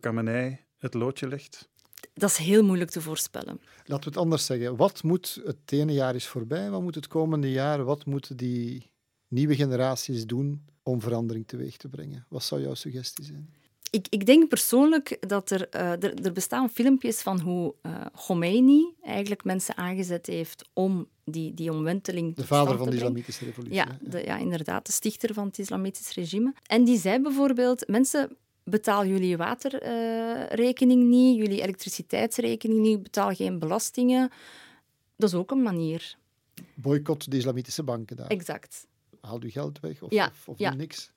het 0.79 0.95
loodje 0.95 1.29
legt. 1.29 1.69
dat 2.15 2.31
is 2.31 2.37
heel 2.37 2.65
moeilijk 2.65 2.91
te 2.91 3.01
voorspellen. 3.01 3.61
Laten 3.85 4.05
we 4.05 4.11
het 4.11 4.17
anders 4.17 4.47
zeggen. 4.47 4.77
Wat 4.77 5.03
moet 5.03 5.41
het 5.45 5.57
ene 5.67 5.93
jaar 5.93 6.15
is 6.15 6.27
voorbij? 6.27 6.71
Wat 6.71 6.83
moet 6.83 6.95
het 6.95 7.07
komende 7.07 7.51
jaar? 7.51 7.85
Wat 7.85 8.07
moeten 8.07 8.37
die 8.37 8.91
nieuwe 9.29 9.55
generaties 9.55 10.27
doen 10.27 10.65
om 10.83 11.01
verandering 11.01 11.47
teweeg 11.47 11.77
te 11.77 11.89
brengen? 11.89 12.27
Wat 12.29 12.43
zou 12.43 12.61
jouw 12.61 12.75
suggestie 12.75 13.25
zijn? 13.25 13.55
Ik, 13.91 14.07
ik 14.09 14.27
denk 14.27 14.49
persoonlijk 14.49 15.17
dat 15.29 15.51
er, 15.51 15.69
uh, 15.75 15.91
er, 15.91 16.25
er, 16.25 16.33
bestaan 16.33 16.71
filmpjes 16.71 17.21
van 17.21 17.41
hoe 17.41 17.75
uh, 17.83 18.07
Khomeini 18.15 18.95
eigenlijk 19.03 19.45
mensen 19.45 19.77
aangezet 19.77 20.27
heeft 20.27 20.69
om 20.73 21.09
die, 21.25 21.55
die 21.55 21.73
omwenteling 21.73 22.35
De 22.35 22.47
vader 22.47 22.79
van 22.79 22.91
de 22.91 22.97
islamitische 22.97 23.45
revolutie. 23.45 23.75
Ja, 23.75 23.99
de, 24.01 24.23
ja, 24.25 24.37
inderdaad, 24.37 24.87
de 24.87 24.93
stichter 24.93 25.35
van 25.35 25.47
het 25.47 25.59
islamitisch 25.59 26.15
regime. 26.15 26.55
En 26.67 26.85
die 26.85 26.99
zei 26.99 27.23
bijvoorbeeld, 27.23 27.89
mensen, 27.89 28.37
betaal 28.65 29.07
jullie 29.07 29.37
waterrekening 29.37 31.03
uh, 31.03 31.09
niet, 31.09 31.37
jullie 31.37 31.63
elektriciteitsrekening 31.63 32.81
niet, 32.81 33.03
betaal 33.03 33.35
geen 33.35 33.59
belastingen. 33.59 34.31
Dat 35.17 35.29
is 35.29 35.35
ook 35.35 35.51
een 35.51 35.63
manier. 35.63 36.17
Boycott 36.75 37.31
de 37.31 37.37
islamitische 37.37 37.83
banken 37.83 38.17
daar. 38.17 38.27
Exact. 38.27 38.87
Haal 39.21 39.43
je 39.43 39.51
geld 39.51 39.81
weg 39.81 40.03
of, 40.03 40.11
ja, 40.11 40.27
of, 40.27 40.49
of 40.49 40.59
ja. 40.59 40.75
niks. 40.75 41.13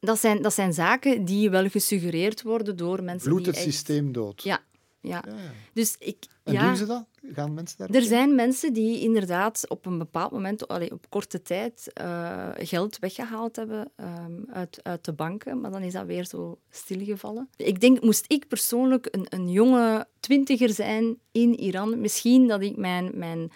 Dat 0.00 0.18
zijn, 0.18 0.42
dat 0.42 0.54
zijn 0.54 0.72
zaken 0.72 1.24
die 1.24 1.50
wel 1.50 1.68
gesuggereerd 1.68 2.42
worden 2.42 2.76
door 2.76 3.02
mensen 3.02 3.28
Bloed 3.28 3.44
die 3.44 3.52
het 3.52 3.56
echt... 3.56 3.64
systeem 3.64 4.12
dood. 4.12 4.42
Ja, 4.42 4.58
ja. 5.00 5.24
Dus 5.72 5.96
ik... 5.98 6.24
En 6.44 6.52
ja, 6.52 6.66
doen 6.66 6.76
ze 6.76 6.86
dat? 6.86 7.04
Gaan 7.32 7.54
mensen 7.54 7.78
daar 7.78 7.88
Er 7.88 8.02
zijn 8.02 8.34
mensen 8.34 8.72
die 8.72 9.00
inderdaad 9.00 9.64
op 9.68 9.86
een 9.86 9.98
bepaald 9.98 10.32
moment, 10.32 10.68
allee, 10.68 10.92
op 10.92 11.06
korte 11.08 11.42
tijd, 11.42 11.90
uh, 12.00 12.48
geld 12.54 12.98
weggehaald 12.98 13.56
hebben 13.56 13.92
um, 13.96 14.44
uit, 14.52 14.80
uit 14.82 15.04
de 15.04 15.12
banken, 15.12 15.60
maar 15.60 15.70
dan 15.70 15.82
is 15.82 15.92
dat 15.92 16.06
weer 16.06 16.24
zo 16.24 16.58
stilgevallen. 16.70 17.48
Ik 17.56 17.80
denk, 17.80 18.02
moest 18.02 18.24
ik 18.28 18.48
persoonlijk 18.48 19.08
een, 19.10 19.26
een 19.28 19.50
jonge 19.50 20.06
twintiger 20.20 20.70
zijn 20.70 21.18
in 21.32 21.60
Iran, 21.60 22.00
misschien 22.00 22.46
dat 22.48 22.60
ik 22.60 22.76
mijn... 22.76 23.10
mijn 23.14 23.50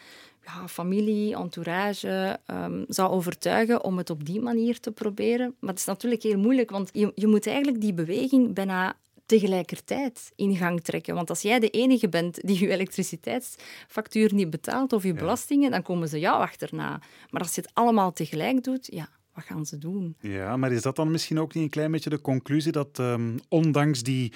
ja, 0.44 0.68
familie, 0.68 1.37
entourage 1.37 2.38
um, 2.46 2.85
zou 2.88 3.11
overtuigen 3.11 3.85
om 3.85 3.98
het 3.98 4.11
op 4.11 4.24
die 4.24 4.40
manier 4.40 4.80
te 4.80 4.90
proberen. 4.90 5.54
Maar 5.61 5.70
het 5.70 5.78
is 5.78 5.85
natuurlijk 5.85 6.22
heel 6.22 6.38
moeilijk, 6.38 6.70
want 6.70 6.90
je, 6.92 7.12
je 7.14 7.26
moet 7.26 7.46
eigenlijk 7.46 7.80
die 7.80 7.94
beweging 7.94 8.54
bijna 8.54 8.96
tegelijkertijd 9.26 10.33
in 10.37 10.57
gang 10.57 10.80
trekken. 10.80 11.14
Want 11.14 11.30
als 11.30 11.42
jij 11.42 11.59
de 11.59 11.70
enige 11.70 12.09
bent 12.09 12.38
die 12.46 12.61
je 12.61 12.68
elektriciteitsfactuur 12.68 14.35
niet 14.35 14.50
betaalt 14.50 14.92
of 14.92 15.02
je 15.02 15.09
ja. 15.09 15.14
belastingen, 15.14 15.70
dan 15.70 15.83
komen 15.83 16.09
ze 16.09 16.18
jou 16.18 16.40
achterna. 16.40 17.00
Maar 17.30 17.42
als 17.42 17.54
je 17.54 17.61
het 17.61 17.70
allemaal 17.74 18.12
tegelijk 18.12 18.64
doet, 18.64 18.87
ja, 18.92 19.09
wat 19.34 19.44
gaan 19.44 19.66
ze 19.66 19.78
doen? 19.78 20.16
Ja, 20.20 20.56
maar 20.56 20.72
is 20.72 20.82
dat 20.82 20.96
dan 20.96 21.10
misschien 21.10 21.40
ook 21.40 21.54
niet 21.54 21.64
een 21.64 21.70
klein 21.70 21.90
beetje 21.90 22.10
de 22.10 22.20
conclusie 22.20 22.72
dat 22.72 22.98
um, 22.98 23.36
ondanks 23.48 24.02
die 24.02 24.32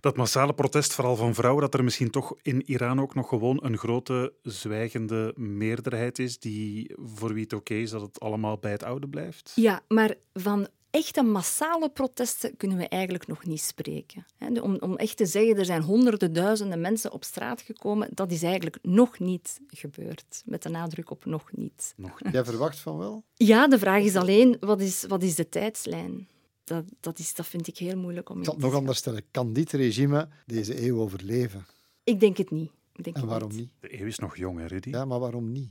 dat 0.00 0.16
massale 0.16 0.54
protest, 0.54 0.94
vooral 0.94 1.16
van 1.16 1.34
vrouwen, 1.34 1.62
dat 1.62 1.74
er 1.74 1.84
misschien 1.84 2.10
toch 2.10 2.34
in 2.42 2.62
Iran 2.70 3.00
ook 3.00 3.14
nog 3.14 3.28
gewoon 3.28 3.64
een 3.64 3.78
grote 3.78 4.32
zwijgende 4.42 5.32
meerderheid 5.36 6.18
is 6.18 6.38
die 6.38 6.94
voor 6.96 7.32
wie 7.32 7.42
het 7.42 7.52
oké 7.52 7.72
okay 7.72 7.82
is 7.82 7.90
dat 7.90 8.00
het 8.00 8.20
allemaal 8.20 8.58
bij 8.58 8.70
het 8.70 8.82
oude 8.82 9.08
blijft? 9.08 9.52
Ja, 9.54 9.80
maar 9.88 10.14
van 10.32 10.68
echte 10.98 11.22
massale 11.22 11.88
protesten 11.90 12.56
kunnen 12.56 12.76
we 12.76 12.88
eigenlijk 12.88 13.26
nog 13.26 13.44
niet 13.44 13.60
spreken. 13.60 14.26
Om, 14.62 14.76
om 14.80 14.96
echt 14.96 15.16
te 15.16 15.26
zeggen, 15.26 15.56
er 15.56 15.64
zijn 15.64 15.82
honderden 15.82 16.32
duizenden 16.32 16.80
mensen 16.80 17.12
op 17.12 17.24
straat 17.24 17.60
gekomen, 17.60 18.08
dat 18.10 18.30
is 18.30 18.42
eigenlijk 18.42 18.78
nog 18.82 19.18
niet 19.18 19.60
gebeurd. 19.66 20.42
Met 20.44 20.62
de 20.62 20.68
nadruk 20.68 21.10
op 21.10 21.24
nog 21.24 21.50
niet. 21.52 21.94
Nog 21.96 22.22
niet. 22.22 22.32
Jij 22.32 22.44
verwacht 22.44 22.78
van 22.78 22.98
wel? 22.98 23.24
Ja, 23.34 23.68
de 23.68 23.78
vraag 23.78 24.02
is 24.02 24.16
alleen, 24.16 24.56
wat 24.60 24.80
is, 24.80 25.04
wat 25.08 25.22
is 25.22 25.34
de 25.34 25.48
tijdslijn? 25.48 26.28
Dat, 26.64 26.84
dat, 27.00 27.18
is, 27.18 27.34
dat 27.34 27.46
vind 27.46 27.66
ik 27.66 27.78
heel 27.78 27.98
moeilijk 27.98 28.28
om 28.30 28.38
Ik 28.38 28.44
zal 28.44 28.54
het 28.54 28.62
nog 28.62 28.74
anders 28.74 28.98
stellen. 28.98 29.22
Kan 29.30 29.52
dit 29.52 29.72
regime 29.72 30.28
deze 30.46 30.86
eeuw 30.86 31.00
overleven? 31.00 31.66
Ik 32.04 32.20
denk 32.20 32.36
het 32.36 32.50
niet. 32.50 32.70
Ik 32.94 33.04
denk 33.04 33.16
en 33.16 33.26
waarom 33.26 33.48
niet? 33.48 33.58
niet? 33.58 33.70
De 33.80 34.00
eeuw 34.00 34.06
is 34.06 34.18
nog 34.18 34.36
jong, 34.36 34.58
hè, 34.58 34.66
Rudy? 34.66 34.88
Ja, 34.88 35.04
maar 35.04 35.18
waarom 35.18 35.52
niet? 35.52 35.70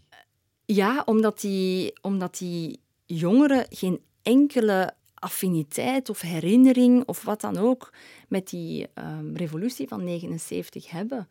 Ja, 0.65 1.01
omdat 1.05 1.41
die, 1.41 1.93
omdat 2.01 2.37
die 2.37 2.79
jongeren 3.05 3.65
geen 3.69 4.01
enkele 4.21 4.93
affiniteit 5.19 6.09
of 6.09 6.21
herinnering 6.21 7.05
of 7.05 7.23
wat 7.23 7.41
dan 7.41 7.57
ook 7.57 7.93
met 8.27 8.49
die 8.49 8.87
um, 8.95 9.35
revolutie 9.35 9.87
van 9.87 10.03
79 10.03 10.89
hebben. 10.89 11.27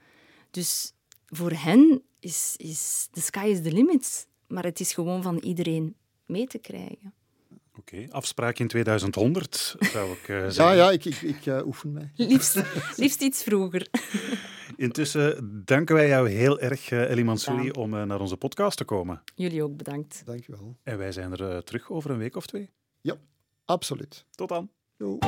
Dus 0.50 0.92
voor 1.26 1.52
hen 1.52 2.02
is, 2.20 2.54
is 2.56 3.08
the 3.10 3.20
sky 3.20 3.46
is 3.46 3.62
the 3.62 3.72
limit. 3.72 4.28
Maar 4.46 4.64
het 4.64 4.80
is 4.80 4.92
gewoon 4.92 5.22
van 5.22 5.36
iedereen 5.36 5.96
mee 6.26 6.46
te 6.46 6.58
krijgen. 6.58 7.14
Oké, 7.78 7.94
okay. 7.94 8.08
afspraak 8.10 8.58
in 8.58 8.68
2100 8.68 9.76
zou 9.78 10.12
ik 10.12 10.28
uh, 10.28 10.36
zeggen. 10.40 10.64
Ja, 10.64 10.72
ja, 10.72 10.90
ik, 10.90 11.04
ik, 11.04 11.20
ik 11.22 11.46
uh, 11.46 11.66
oefen 11.66 11.92
mij. 11.92 12.10
Liefst, 12.14 12.62
liefst 13.02 13.22
iets 13.22 13.42
vroeger. 13.42 13.88
Intussen 14.76 15.62
danken 15.64 15.94
wij 15.94 16.08
jou 16.08 16.28
heel 16.28 16.60
erg, 16.60 16.90
uh, 16.90 17.10
Ellie 17.10 17.24
Mansouri, 17.24 17.70
om 17.70 17.90
naar 17.90 18.20
onze 18.20 18.36
podcast 18.36 18.76
te 18.76 18.84
komen. 18.84 19.22
Jullie 19.34 19.62
ook 19.62 19.76
bedankt. 19.76 20.22
Dank 20.24 20.46
je 20.46 20.52
wel. 20.52 20.76
En 20.82 20.98
wij 20.98 21.12
zijn 21.12 21.32
er 21.32 21.64
terug 21.64 21.90
over 21.90 22.10
een 22.10 22.18
week 22.18 22.36
of 22.36 22.46
twee. 22.46 22.70
Ja, 23.00 23.16
absoluut. 23.66 24.26
Tot 24.30 24.48
dan. 24.48 24.70
Jo. 24.96 25.18